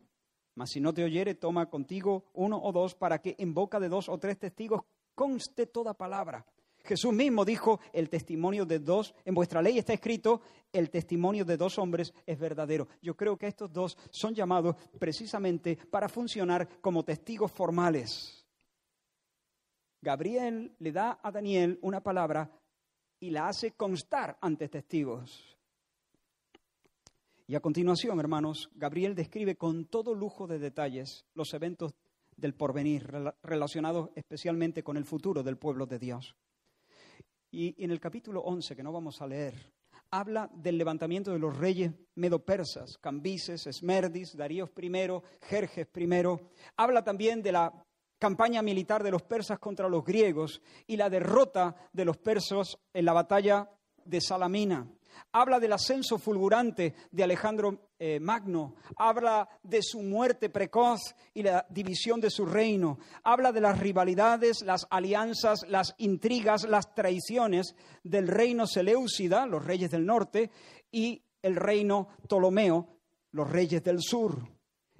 [0.55, 3.89] Mas si no te oyere, toma contigo uno o dos para que en boca de
[3.89, 4.83] dos o tres testigos
[5.14, 6.45] conste toda palabra.
[6.85, 10.41] Jesús mismo dijo, el testimonio de dos, en vuestra ley está escrito,
[10.73, 12.89] el testimonio de dos hombres es verdadero.
[13.03, 18.47] Yo creo que estos dos son llamados precisamente para funcionar como testigos formales.
[20.01, 22.51] Gabriel le da a Daniel una palabra
[23.21, 25.57] y la hace constar ante testigos.
[27.51, 31.94] Y a continuación, hermanos, Gabriel describe con todo lujo de detalles los eventos
[32.36, 33.11] del porvenir
[33.42, 36.36] relacionados especialmente con el futuro del pueblo de Dios.
[37.51, 39.55] Y en el capítulo 11, que no vamos a leer,
[40.11, 44.90] habla del levantamiento de los reyes medo-persas, Cambises, Esmerdis, Darío I,
[45.40, 46.09] Jerjes I.
[46.76, 47.72] Habla también de la
[48.18, 53.07] campaña militar de los persas contra los griegos y la derrota de los persas en
[53.07, 53.70] la batalla
[54.05, 54.86] de Salamina.
[55.33, 61.01] Habla del ascenso fulgurante de Alejandro eh, Magno, habla de su muerte precoz
[61.35, 66.95] y la división de su reino, habla de las rivalidades, las alianzas, las intrigas, las
[66.95, 70.51] traiciones del reino Seleucida, los reyes del norte,
[70.91, 73.01] y el reino Ptolomeo,
[73.33, 74.39] los reyes del sur.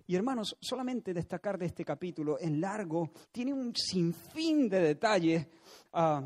[0.07, 5.47] Y hermanos, solamente destacar de este capítulo en largo, tiene un sinfín de detalles,
[5.93, 6.23] ah,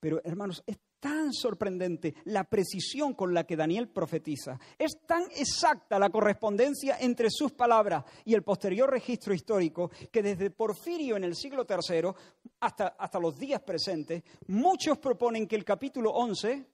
[0.00, 4.58] pero hermanos, es tan sorprendente la precisión con la que Daniel profetiza.
[4.76, 10.50] Es tan exacta la correspondencia entre sus palabras y el posterior registro histórico que desde
[10.50, 12.10] Porfirio en el siglo III
[12.58, 16.66] hasta, hasta los días presentes, muchos proponen que el capítulo 11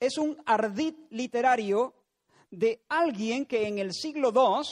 [0.00, 1.94] es un ardid literario
[2.50, 4.66] de alguien que en el siglo II,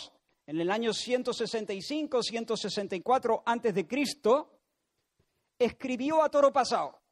[0.48, 4.50] en el año 165, 164 antes de Cristo,
[5.60, 7.03] escribió a toro pasado.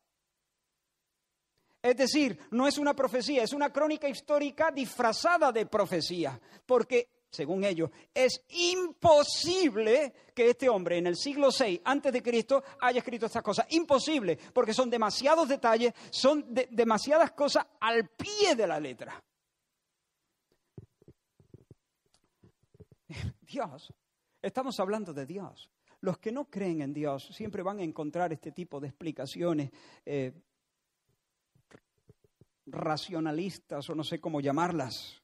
[1.82, 7.64] Es decir, no es una profecía, es una crónica histórica disfrazada de profecía, porque, según
[7.64, 13.26] ellos, es imposible que este hombre en el siglo VI antes de Cristo haya escrito
[13.26, 13.66] estas cosas.
[13.70, 19.20] Imposible, porque son demasiados detalles, son demasiadas cosas al pie de la letra.
[23.40, 23.92] Dios,
[24.40, 25.68] estamos hablando de Dios.
[26.00, 29.70] Los que no creen en Dios siempre van a encontrar este tipo de explicaciones
[30.04, 30.32] eh,
[32.66, 35.22] racionalistas o no sé cómo llamarlas.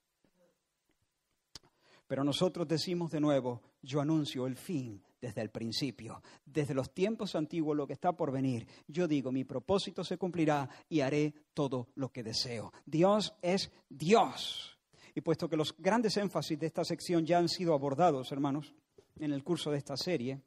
[2.06, 7.34] Pero nosotros decimos de nuevo, yo anuncio el fin desde el principio, desde los tiempos
[7.34, 8.66] antiguos lo que está por venir.
[8.86, 12.72] Yo digo, mi propósito se cumplirá y haré todo lo que deseo.
[12.86, 14.78] Dios es Dios.
[15.14, 18.74] Y puesto que los grandes énfasis de esta sección ya han sido abordados, hermanos,
[19.18, 20.40] en el curso de esta serie,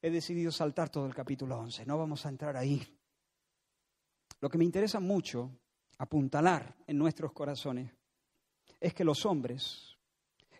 [0.00, 1.84] he decidido saltar todo el capítulo 11.
[1.84, 2.99] No vamos a entrar ahí.
[4.40, 5.50] Lo que me interesa mucho
[5.98, 7.92] apuntalar en nuestros corazones
[8.80, 9.96] es que los hombres,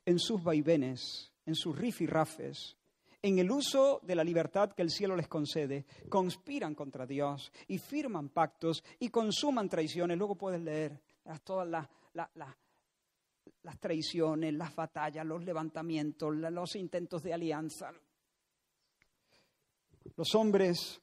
[0.04, 2.76] en sus vaivenes, en sus rifirrafes,
[3.22, 7.78] en el uso de la libertad que el cielo les concede, conspiran contra Dios y
[7.78, 10.16] firman pactos y consuman traiciones.
[10.16, 11.00] Luego puedes leer
[11.44, 11.88] todas las,
[13.62, 17.92] las traiciones, las batallas, los levantamientos, los intentos de alianza.
[20.16, 21.00] Los hombres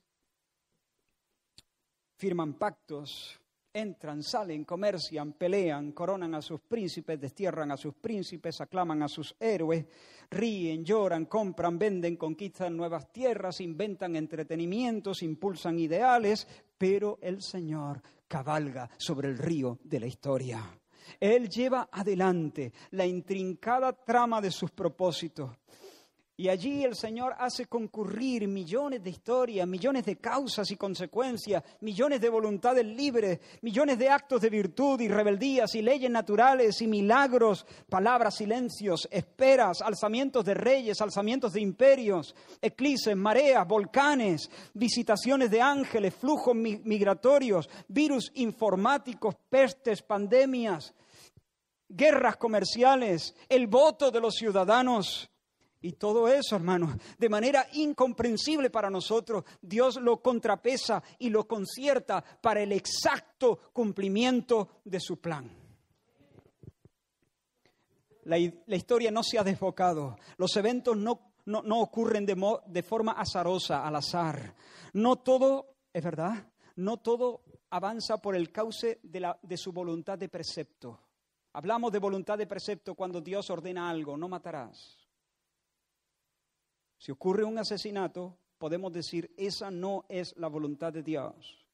[2.18, 3.40] firman pactos,
[3.72, 9.36] entran, salen, comercian, pelean, coronan a sus príncipes, destierran a sus príncipes, aclaman a sus
[9.40, 9.86] héroes,
[10.32, 16.48] ríen, lloran, compran, venden, conquistan nuevas tierras, inventan entretenimientos, impulsan ideales,
[16.78, 20.64] pero el Señor cabalga sobre el río de la historia.
[21.20, 25.52] Él lleva adelante la intrincada trama de sus propósitos.
[26.40, 32.22] Y allí el Señor hace concurrir millones de historias, millones de causas y consecuencias, millones
[32.22, 37.66] de voluntades libres, millones de actos de virtud y rebeldías y leyes naturales y milagros,
[37.90, 46.14] palabras, silencios, esperas, alzamientos de reyes, alzamientos de imperios, eclipses, mareas, volcanes, visitaciones de ángeles,
[46.14, 50.94] flujos migratorios, virus informáticos, pestes, pandemias,
[51.90, 55.32] guerras comerciales, el voto de los ciudadanos
[55.88, 62.22] y todo eso, hermanos, de manera incomprensible para nosotros, Dios lo contrapesa y lo concierta
[62.42, 65.50] para el exacto cumplimiento de su plan.
[68.26, 72.36] La, historia no se ha desbocado, los eventos no, no, ocurren de,
[72.66, 74.54] de forma azarosa, al azar.
[74.92, 80.18] No todo, es verdad, no todo avanza por el cauce de, la, de su voluntad
[80.18, 81.00] de precepto.
[81.54, 84.97] Hablamos de voluntad de precepto cuando Dios ordena algo, no matarás.
[86.98, 91.66] Si ocurre un asesinato, podemos decir, esa no es la voluntad de Dios.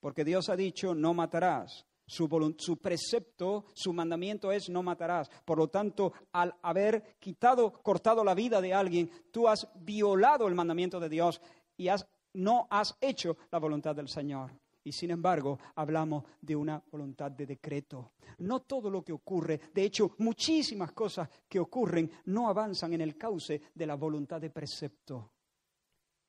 [0.00, 1.86] Porque Dios ha dicho, no matarás.
[2.06, 2.28] Su,
[2.58, 5.30] su, precepto, su mandamiento es no matarás.
[5.44, 10.54] Por lo tanto, al haber quitado, cortado la vida de alguien, tú has violado el
[10.54, 11.40] mandamiento de Dios
[11.78, 14.52] y has, no has hecho la voluntad del Señor.
[14.84, 18.12] Y sin embargo, hablamos de una voluntad de decreto.
[18.38, 23.16] No todo lo que ocurre, de hecho, muchísimas cosas que ocurren no avanzan en el
[23.16, 25.32] cauce de la voluntad de precepto.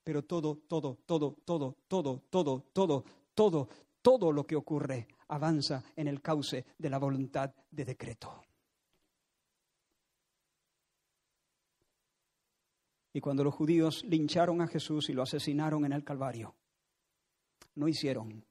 [0.01, 3.03] Pero todo, todo, todo, todo, todo, todo, todo,
[3.33, 3.69] todo,
[4.01, 8.41] todo lo que ocurre avanza en el cauce de la voluntad de decreto.
[13.11, 16.55] Y cuando los judíos lincharon a Jesús y lo asesinaron en el Calvario,
[17.75, 18.45] no hicieron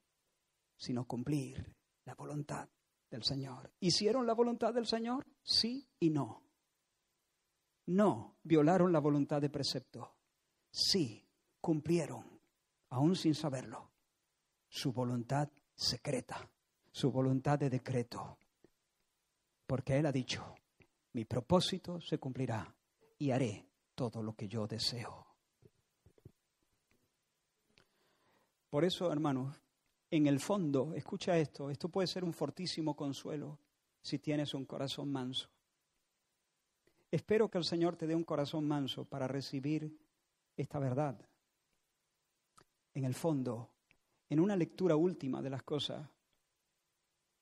[0.76, 2.68] sino cumplir la voluntad
[3.10, 3.72] del Señor.
[3.80, 5.26] ¿Hicieron la voluntad del Señor?
[5.42, 6.42] Sí y no.
[7.86, 10.14] No violaron la voluntad de precepto.
[10.70, 11.26] Sí
[11.60, 12.40] cumplieron,
[12.90, 13.90] aún sin saberlo,
[14.68, 16.50] su voluntad secreta,
[16.90, 18.38] su voluntad de decreto.
[19.66, 20.54] Porque Él ha dicho,
[21.12, 22.74] mi propósito se cumplirá
[23.18, 25.23] y haré todo lo que yo deseo.
[28.74, 29.62] Por eso, hermanos,
[30.10, 33.60] en el fondo, escucha esto, esto puede ser un fortísimo consuelo
[34.02, 35.48] si tienes un corazón manso.
[37.08, 39.96] Espero que el Señor te dé un corazón manso para recibir
[40.56, 41.16] esta verdad.
[42.94, 43.70] En el fondo,
[44.28, 46.10] en una lectura última de las cosas,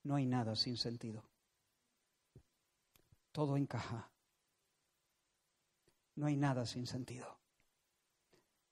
[0.03, 1.25] no hay nada sin sentido.
[3.33, 4.11] Todo encaja.
[6.15, 7.42] No hay nada sin sentido.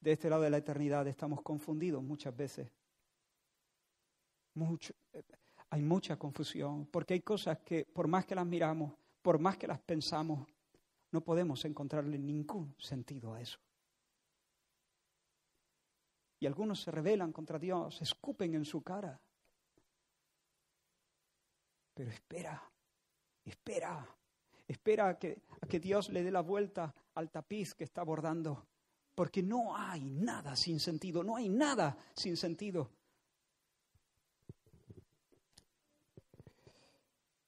[0.00, 2.72] De este lado de la eternidad estamos confundidos muchas veces
[4.54, 4.94] mucho,
[5.70, 8.92] hay mucha confusión, porque hay cosas que por más que las miramos,
[9.22, 10.48] por más que las pensamos,
[11.12, 13.58] no podemos encontrarle ningún sentido a eso.
[16.40, 19.20] Y algunos se rebelan contra Dios, escupen en su cara.
[21.92, 22.62] Pero espera,
[23.44, 24.06] espera,
[24.66, 28.66] espera a que, que Dios le dé la vuelta al tapiz que está bordando,
[29.14, 32.90] porque no hay nada sin sentido, no hay nada sin sentido.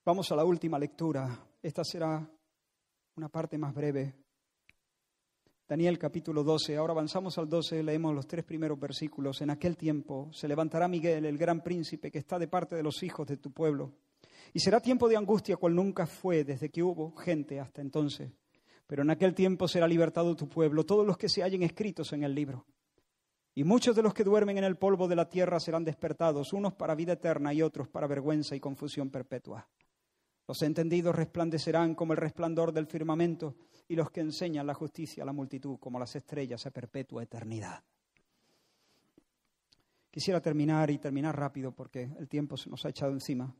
[0.04, 1.46] Vamos a la última lectura.
[1.62, 2.28] Esta será
[3.14, 4.14] una parte más breve.
[5.68, 6.76] Daniel capítulo 12.
[6.76, 9.40] Ahora avanzamos al 12, leemos los tres primeros versículos.
[9.40, 13.02] En aquel tiempo se levantará Miguel, el gran príncipe, que está de parte de los
[13.02, 13.92] hijos de tu pueblo.
[14.52, 18.32] Y será tiempo de angustia cual nunca fue desde que hubo gente hasta entonces.
[18.86, 22.24] Pero en aquel tiempo será libertado tu pueblo, todos los que se hallen escritos en
[22.24, 22.66] el libro.
[23.54, 26.74] Y muchos de los que duermen en el polvo de la tierra serán despertados, unos
[26.74, 29.68] para vida eterna y otros para vergüenza y confusión perpetua.
[30.48, 33.56] Los entendidos resplandecerán como el resplandor del firmamento
[33.88, 37.82] y los que enseñan la justicia a la multitud como las estrellas a perpetua eternidad.
[40.10, 43.54] Quisiera terminar y terminar rápido porque el tiempo se nos ha echado encima,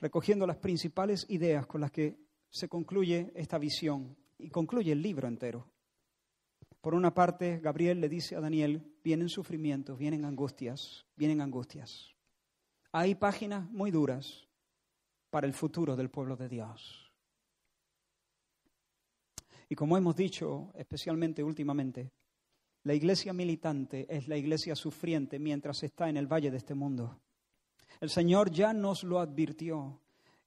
[0.00, 2.23] recogiendo las principales ideas con las que
[2.54, 5.66] se concluye esta visión y concluye el libro entero.
[6.80, 12.14] Por una parte, Gabriel le dice a Daniel, vienen sufrimientos, vienen angustias, vienen angustias.
[12.92, 14.46] Hay páginas muy duras,
[15.30, 17.12] para el futuro del pueblo de Dios.
[19.68, 22.12] Y como hemos dicho, especialmente últimamente,
[22.84, 27.20] la iglesia militante es la iglesia sufriente mientras está en el valle de este mundo.
[28.00, 30.03] El Señor ya nos lo advirtió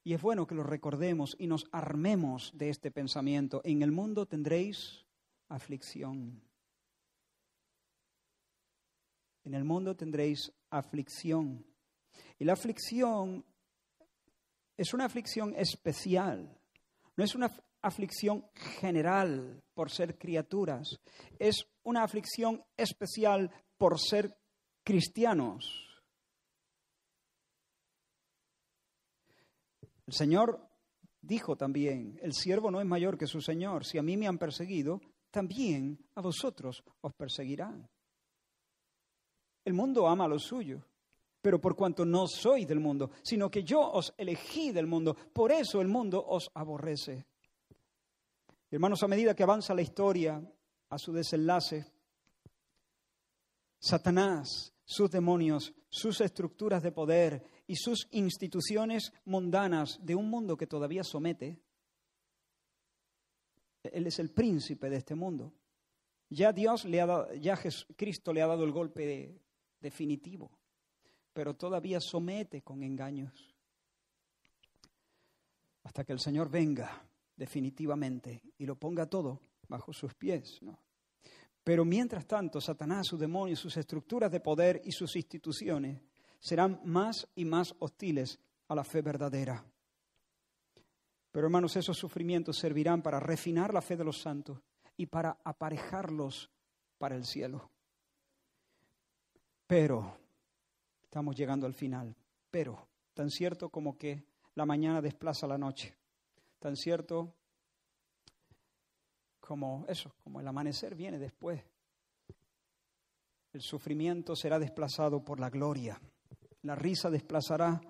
[0.07, 3.59] y es bueno que lo recordemos y nos armemos de este pensamiento.
[3.65, 5.05] En el mundo tendréis
[5.49, 6.41] aflicción.
[9.43, 11.65] En el mundo tendréis aflicción.
[12.39, 13.43] Y la aflicción
[14.77, 16.57] es una aflicción especial,
[17.17, 17.51] no es una
[17.81, 18.45] aflicción
[18.79, 20.87] general por ser criaturas,
[21.37, 24.37] es una aflicción especial por ser
[24.85, 25.86] cristianos.
[30.07, 30.65] El Señor
[31.21, 34.37] dijo también, el siervo no es mayor que su Señor, si a mí me han
[34.37, 37.87] perseguido, también a vosotros os perseguirán.
[39.65, 40.81] El mundo ama a lo suyo,
[41.41, 45.51] pero por cuanto no soy del mundo, sino que yo os elegí del mundo, por
[45.51, 47.25] eso el mundo os aborrece.
[48.71, 50.41] Hermanos, a medida que avanza la historia
[50.89, 51.85] a su desenlace,
[53.77, 60.67] Satanás, sus demonios, sus estructuras de poder y sus instituciones mundanas de un mundo que
[60.67, 61.59] todavía somete,
[63.83, 65.53] él es el príncipe de este mundo.
[66.29, 67.57] Ya Dios le ha dado, ya
[67.95, 69.39] Cristo le ha dado el golpe
[69.79, 70.57] definitivo
[71.37, 73.53] pero todavía somete con engaños.
[75.83, 80.59] Hasta que el Señor venga definitivamente y lo ponga todo bajo sus pies.
[81.63, 86.01] Pero mientras tanto, Satanás, sus demonios, sus estructuras de poder y sus instituciones
[86.39, 89.63] serán más y más hostiles a la fe verdadera.
[91.31, 94.59] Pero hermanos, esos sufrimientos servirán para refinar la fe de los santos
[94.95, 96.49] y para aparejarlos
[96.97, 97.69] para el cielo.
[99.67, 100.17] Pero
[101.07, 102.13] Estamos llegando al final.
[102.51, 104.25] Pero, tan cierto como que
[104.55, 105.97] la mañana desplaza la noche,
[106.59, 107.33] tan cierto
[109.39, 111.63] como eso, como el amanecer viene después.
[113.53, 115.99] El sufrimiento será desplazado por la gloria.
[116.63, 117.81] La risa desplazará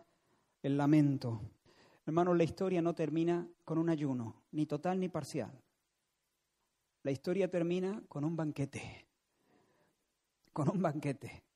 [0.62, 1.42] el lamento.
[2.06, 5.52] Hermanos, la historia no termina con un ayuno, ni total ni parcial.
[7.04, 9.08] La historia termina con un banquete.
[10.54, 11.48] Con un banquete.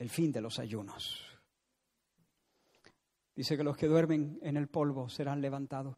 [0.00, 1.22] el fin de los ayunos.
[3.36, 5.96] Dice que los que duermen en el polvo serán levantados.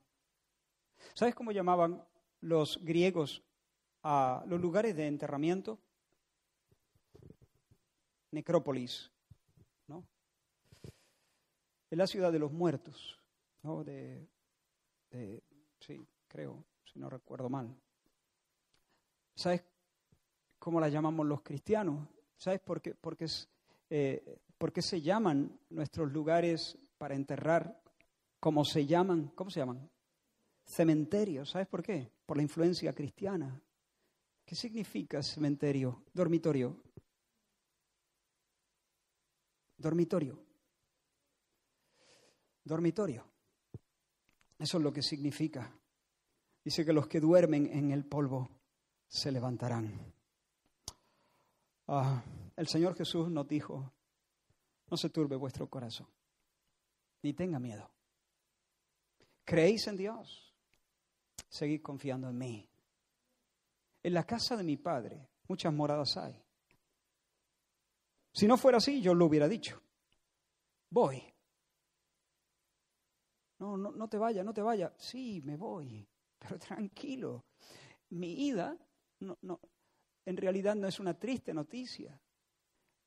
[1.15, 2.05] ¿Sabes cómo llamaban
[2.41, 3.45] los griegos
[4.03, 5.79] a los lugares de enterramiento?
[8.33, 9.11] Necrópolis,
[9.87, 10.05] ¿no?
[11.91, 13.21] Es la ciudad de los muertos,
[13.63, 13.85] ¿no?
[13.85, 14.29] De,
[15.81, 17.75] sí, creo, si no recuerdo mal.
[19.35, 19.63] ¿Sabes
[20.59, 22.09] cómo la llamamos los cristianos?
[22.37, 22.95] ¿Sabes por qué?
[22.95, 23.49] Porque es,
[23.91, 27.83] eh, ¿Por qué se llaman nuestros lugares para enterrar
[28.39, 29.33] como se llaman?
[29.35, 29.91] ¿Cómo se llaman?
[30.65, 31.51] Cementerios.
[31.51, 32.13] ¿Sabes por qué?
[32.25, 33.61] Por la influencia cristiana.
[34.45, 36.05] ¿Qué significa cementerio?
[36.15, 36.81] Dormitorio.
[39.83, 40.39] Dormitorio.
[42.63, 43.27] Dormitorio.
[44.57, 45.77] Eso es lo que significa.
[46.65, 48.49] Dice que los que duermen en el polvo
[49.09, 50.15] se levantarán.
[51.89, 52.23] Ah,
[52.55, 53.93] el Señor Jesús nos dijo,
[54.89, 56.07] no se turbe vuestro corazón,
[57.23, 57.91] ni tenga miedo.
[59.45, 60.55] ¿Creéis en Dios?
[61.49, 62.69] Seguid confiando en mí.
[64.05, 66.41] En la casa de mi Padre muchas moradas hay.
[68.33, 69.81] Si no fuera así, yo lo hubiera dicho.
[70.91, 71.23] Voy.
[73.59, 74.93] No, no, no te vayas, no te vayas.
[74.97, 76.07] Sí, me voy,
[76.39, 77.45] pero tranquilo.
[78.11, 78.77] Mi ida
[79.21, 79.61] no, no,
[80.25, 82.19] en realidad no es una triste noticia.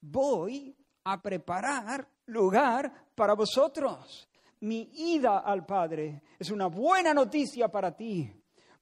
[0.01, 4.29] Voy a preparar lugar para vosotros.
[4.61, 8.31] Mi ida al Padre es una buena noticia para ti,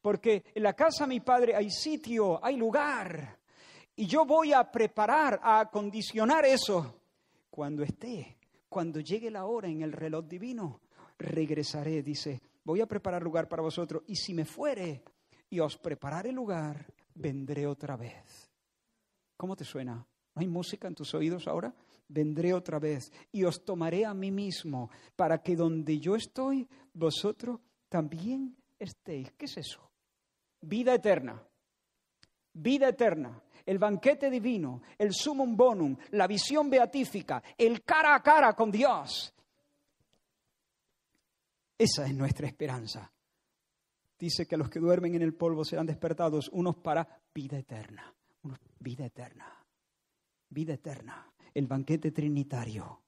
[0.01, 3.39] porque en la casa de mi Padre hay sitio, hay lugar,
[3.95, 7.01] y yo voy a preparar, a acondicionar eso.
[7.49, 8.37] Cuando esté,
[8.67, 10.81] cuando llegue la hora en el reloj divino,
[11.17, 15.03] regresaré, dice, voy a preparar lugar para vosotros, y si me fuere
[15.49, 18.49] y os prepararé lugar, vendré otra vez.
[19.37, 19.93] ¿Cómo te suena?
[20.35, 21.73] ¿No hay música en tus oídos ahora?
[22.07, 27.59] Vendré otra vez y os tomaré a mí mismo para que donde yo estoy, vosotros
[27.87, 29.31] también estéis.
[29.33, 29.91] ¿Qué es eso?
[30.61, 31.41] Vida eterna.
[32.55, 38.53] Vida eterna, el banquete divino, el sumum bonum, la visión beatífica, el cara a cara
[38.53, 39.33] con Dios.
[41.77, 43.13] Esa es nuestra esperanza
[44.23, 48.57] dice que los que duermen en el polvo serán despertados, unos para vida eterna, unos
[48.79, 49.45] vida eterna,
[50.49, 53.01] vida eterna, el banquete trinitario,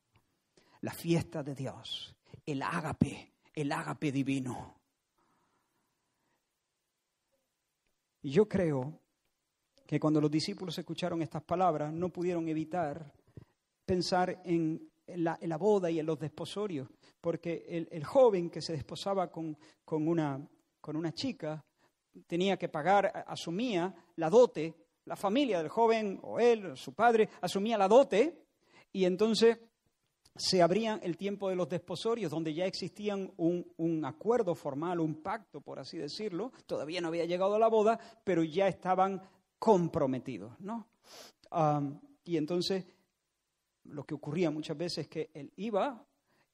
[0.82, 2.14] la fiesta de Dios,
[2.46, 4.76] el ágape, el ágape divino.
[8.22, 9.00] Y yo creo
[9.86, 13.14] que cuando los discípulos escucharon estas palabras no pudieron evitar
[13.86, 16.90] pensar en la, boda y en los desposorios,
[17.22, 20.40] porque el, joven que se desposaba con, con, una,
[20.82, 21.64] con una chica,
[22.28, 24.74] tenía que pagar, asumía la dote,
[25.06, 28.46] la familia del joven o él, su padre, asumía la dote
[28.92, 29.60] y entonces
[30.38, 35.62] se abría el tiempo de los desposorios, donde ya existían un, acuerdo formal, un pacto,
[35.62, 36.52] por así decirlo.
[36.66, 39.22] Todavía no había llegado a la boda, pero ya estaban
[39.60, 40.88] comprometidos, ¿no?
[42.26, 42.86] y entonces
[43.86, 46.06] lo que ocurría muchas veces es que él iba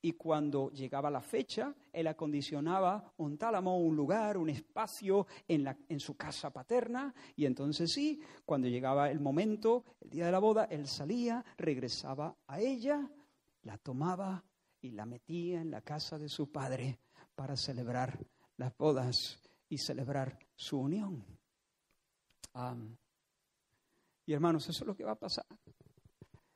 [0.04, 5.78] y cuando llegaba la fecha, él acondicionaba un tálamo, un lugar, un espacio en, la,
[5.89, 7.14] en su casa paterna.
[7.36, 12.36] Y entonces sí, cuando llegaba el momento, el día de la boda, él salía, regresaba
[12.47, 13.08] a ella,
[13.62, 14.43] la tomaba
[14.82, 16.97] y la metía en la casa de su padre
[17.36, 18.20] para celebrar
[18.58, 19.39] las bodas
[19.70, 21.24] y celebrar su unión.
[24.26, 25.45] Y hermanos, eso es lo que va a pasar.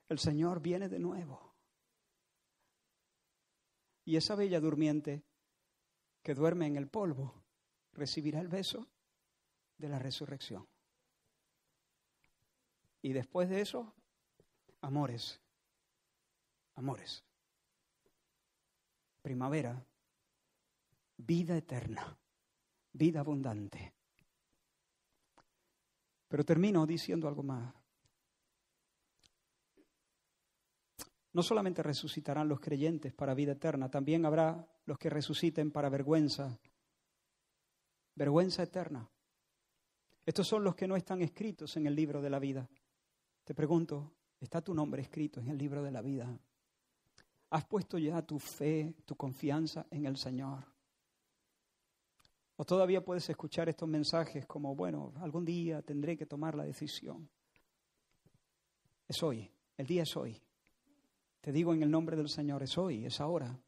[0.07, 1.55] El Señor viene de nuevo.
[4.05, 5.23] Y esa bella durmiente
[6.21, 7.43] que duerme en el polvo
[7.93, 8.87] recibirá el beso
[9.77, 10.67] de la resurrección.
[13.01, 13.93] Y después de eso,
[14.81, 15.41] amores,
[16.75, 17.23] amores,
[19.21, 19.85] primavera,
[21.17, 22.17] vida eterna,
[22.93, 23.94] vida abundante.
[26.27, 27.73] Pero termino diciendo algo más.
[31.33, 36.57] No solamente resucitarán los creyentes para vida eterna, también habrá los que resuciten para vergüenza,
[38.15, 39.09] vergüenza eterna.
[40.25, 42.69] Estos son los que no están escritos en el libro de la vida.
[43.43, 46.39] Te pregunto, ¿está tu nombre escrito en el libro de la vida?
[47.49, 50.74] ¿Has puesto ya tu fe, tu confianza en el Señor?
[52.57, 57.29] ¿O todavía puedes escuchar estos mensajes como, bueno, algún día tendré que tomar la decisión?
[59.07, 60.41] Es hoy, el día es hoy.
[61.41, 63.59] Te digo en el nombre del Señor, es hoy, es ahora.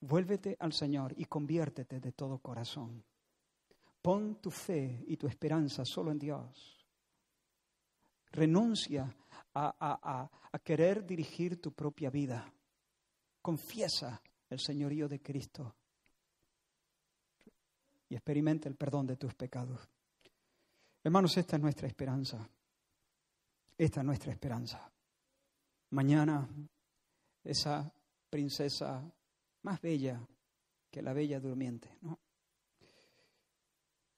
[0.00, 3.04] Vuélvete al Señor y conviértete de todo corazón.
[4.00, 6.86] Pon tu fe y tu esperanza solo en Dios.
[8.30, 9.14] Renuncia
[9.52, 12.52] a, a querer dirigir tu propia vida.
[13.42, 15.74] Confiesa el señorío de Cristo
[18.08, 19.88] y experimenta el perdón de tus pecados.
[21.02, 22.48] Hermanos, esta es nuestra esperanza.
[23.78, 24.90] Esta es nuestra esperanza.
[25.90, 26.48] Mañana
[27.44, 27.92] esa
[28.30, 29.02] princesa
[29.62, 30.20] más bella
[30.90, 32.18] que la bella durmiente, ¿no?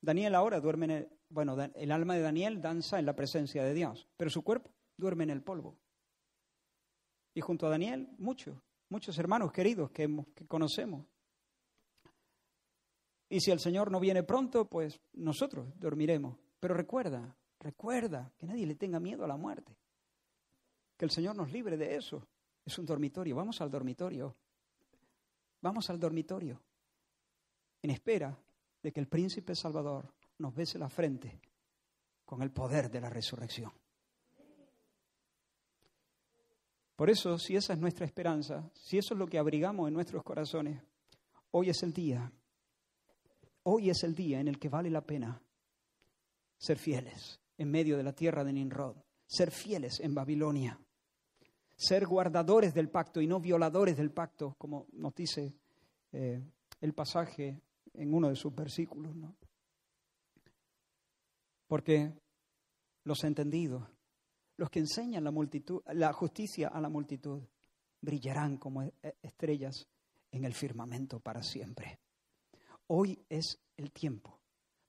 [0.01, 3.74] Daniel ahora duerme en el, bueno, el alma de Daniel danza en la presencia de
[3.74, 5.77] Dios, pero su cuerpo duerme en el polvo.
[7.35, 8.56] Y junto a Daniel, muchos,
[8.89, 11.05] muchos hermanos queridos que, que conocemos.
[13.29, 16.39] Y si el Señor no viene pronto, pues nosotros dormiremos.
[16.61, 19.77] Pero recuerda, recuerda que nadie le tenga miedo a la muerte.
[20.97, 22.27] Que el Señor nos libre de eso.
[22.65, 23.37] Es un dormitorio.
[23.37, 24.35] Vamos al dormitorio.
[25.61, 26.61] Vamos al dormitorio.
[27.83, 28.37] En espera
[28.83, 31.41] de que el príncipe Salvador nos bese la frente
[32.25, 33.73] con el poder de la resurrección.
[36.97, 40.25] Por eso, si esa es nuestra esperanza, si eso es lo que abrigamos en nuestros
[40.25, 40.83] corazones,
[41.53, 42.33] hoy es el día,
[43.65, 45.43] hoy es el día en el que vale la pena
[46.59, 50.81] ser fieles en medio de la tierra de Nimrod, ser fieles en Babilonia,
[51.77, 55.55] ser guardadores del pacto y no violadores del pacto, como nos dice
[56.13, 56.43] eh,
[56.81, 57.61] el pasaje
[57.95, 59.15] en uno de sus versículos.
[61.67, 62.13] Porque
[63.05, 63.85] los entendidos,
[64.57, 67.43] los que enseñan la, multitud, la justicia a la multitud,
[68.01, 69.87] brillarán como e-, estrellas
[70.31, 71.99] en el firmamento para siempre.
[72.89, 74.39] Hoy es el tiempo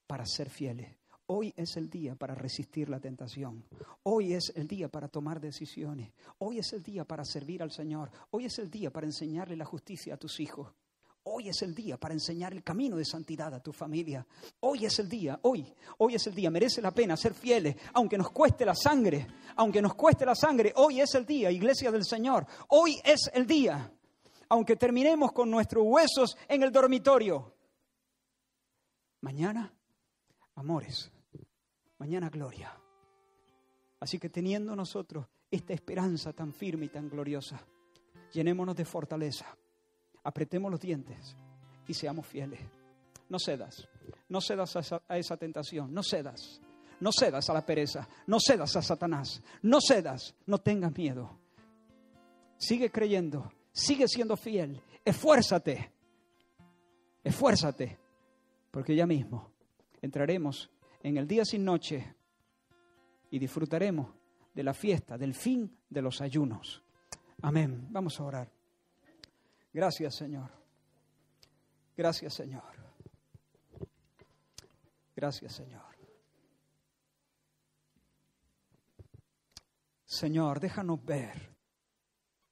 [0.08, 1.00] para ser fieles
[1.32, 3.64] Hoy es el día para resistir la tentación.
[4.02, 6.12] Hoy es el día para tomar decisiones.
[6.40, 8.10] Hoy es el día para servir al Señor.
[8.32, 10.74] Hoy es el día para enseñarle la justicia a tus hijos.
[11.26, 14.26] Hoy es el día para enseñar el camino de santidad a tu familia.
[14.62, 16.50] Hoy es el día, hoy, hoy es el día.
[16.50, 20.74] Merece la pena ser fieles, aunque nos cueste la sangre, aunque nos cueste la sangre.
[20.78, 22.48] Hoy es el día, iglesia del Señor.
[22.70, 23.94] Hoy es el día,
[24.50, 27.59] aunque terminemos con nuestros huesos en el dormitorio.
[29.22, 29.74] Mañana,
[30.56, 31.12] amores
[32.00, 32.74] mañana gloria.
[34.00, 37.62] Así que teniendo nosotros esta esperanza tan firme y tan gloriosa,
[38.34, 39.46] llenémonos de fortaleza,
[40.24, 41.36] apretemos los dientes
[41.88, 42.62] y seamos fieles.
[43.28, 43.88] No cedas,
[44.30, 46.62] no cedas a esa, a esa tentación, no cedas,
[47.00, 51.38] no cedas a la pereza, no cedas a Satanás, no cedas, no tengas miedo.
[52.58, 55.92] Sigue creyendo, sigue siendo fiel, esfuérzate,
[57.24, 58.00] esfuérzate,
[58.72, 59.52] porque ya mismo
[60.02, 60.70] entraremos
[61.02, 62.16] en el día sin noche
[63.32, 64.14] y disfrutaremos
[64.54, 66.84] de la fiesta, del fin de los ayunos.
[67.42, 67.88] Amén.
[67.90, 68.52] Vamos a orar.
[69.72, 70.50] Gracias, Señor.
[71.96, 72.64] Gracias, Señor.
[75.16, 75.90] Gracias, Señor.
[80.06, 81.56] Señor, déjanos ver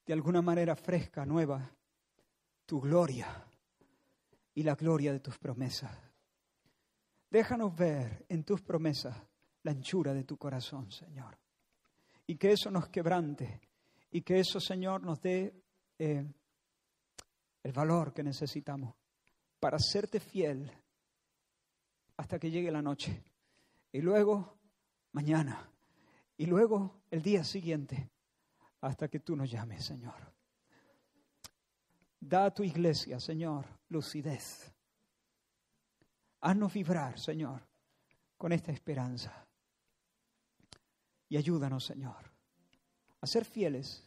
[0.06, 1.70] de alguna manera fresca, nueva,
[2.64, 3.44] tu gloria
[4.54, 6.07] y la gloria de tus promesas.
[7.30, 9.16] Déjanos ver en tus promesas
[9.62, 11.38] la anchura de tu corazón, Señor.
[12.26, 13.60] Y que eso nos quebrante
[14.10, 15.54] y que eso, Señor, nos dé
[15.98, 16.26] eh,
[17.62, 18.94] el valor que necesitamos
[19.60, 20.70] para serte fiel
[22.16, 23.22] hasta que llegue la noche.
[23.92, 24.58] Y luego
[25.12, 25.70] mañana.
[26.36, 28.10] Y luego el día siguiente
[28.80, 30.32] hasta que tú nos llames, Señor.
[32.20, 34.72] Da a tu iglesia, Señor, lucidez
[36.40, 37.62] Haznos vibrar, Señor,
[38.36, 39.46] con esta esperanza.
[41.28, 42.30] Y ayúdanos, Señor,
[43.20, 44.04] a ser fieles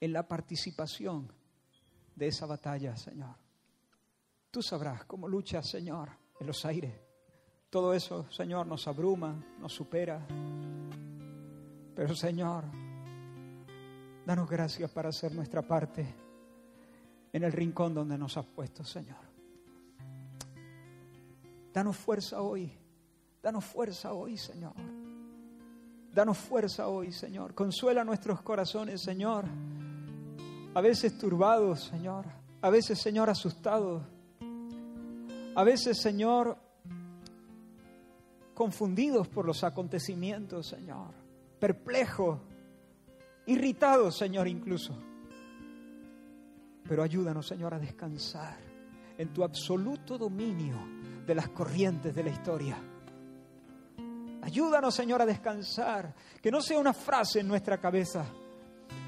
[0.00, 1.30] en la participación
[2.14, 3.36] de esa batalla, Señor.
[4.50, 6.92] Tú sabrás cómo luchas, Señor, en los aires.
[7.70, 10.26] Todo eso, Señor, nos abruma, nos supera.
[11.94, 12.64] Pero, Señor,
[14.26, 16.14] danos gracias para hacer nuestra parte
[17.32, 19.31] en el rincón donde nos has puesto, Señor.
[21.72, 22.70] Danos fuerza hoy.
[23.42, 24.74] Danos fuerza hoy, Señor.
[26.14, 27.54] Danos fuerza hoy, Señor.
[27.54, 29.46] Consuela nuestros corazones, Señor.
[30.74, 32.26] A veces turbados, Señor.
[32.60, 34.02] A veces, Señor, asustados.
[35.54, 36.56] A veces, Señor,
[38.54, 41.14] confundidos por los acontecimientos, Señor.
[41.58, 42.38] Perplejos,
[43.46, 44.94] irritados, Señor, incluso.
[46.86, 48.71] Pero ayúdanos, Señor, a descansar
[49.18, 50.76] en tu absoluto dominio
[51.26, 52.76] de las corrientes de la historia.
[54.42, 58.24] Ayúdanos, Señor, a descansar, que no sea una frase en nuestra cabeza,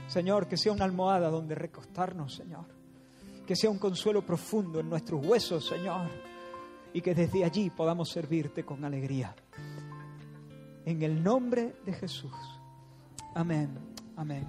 [0.07, 2.67] Señor, que sea una almohada donde recostarnos, Señor,
[3.47, 6.09] que sea un consuelo profundo en nuestros huesos, Señor,
[6.93, 9.35] y que desde allí podamos servirte con alegría.
[10.85, 12.33] En el nombre de Jesús.
[13.35, 14.47] Amén Amén.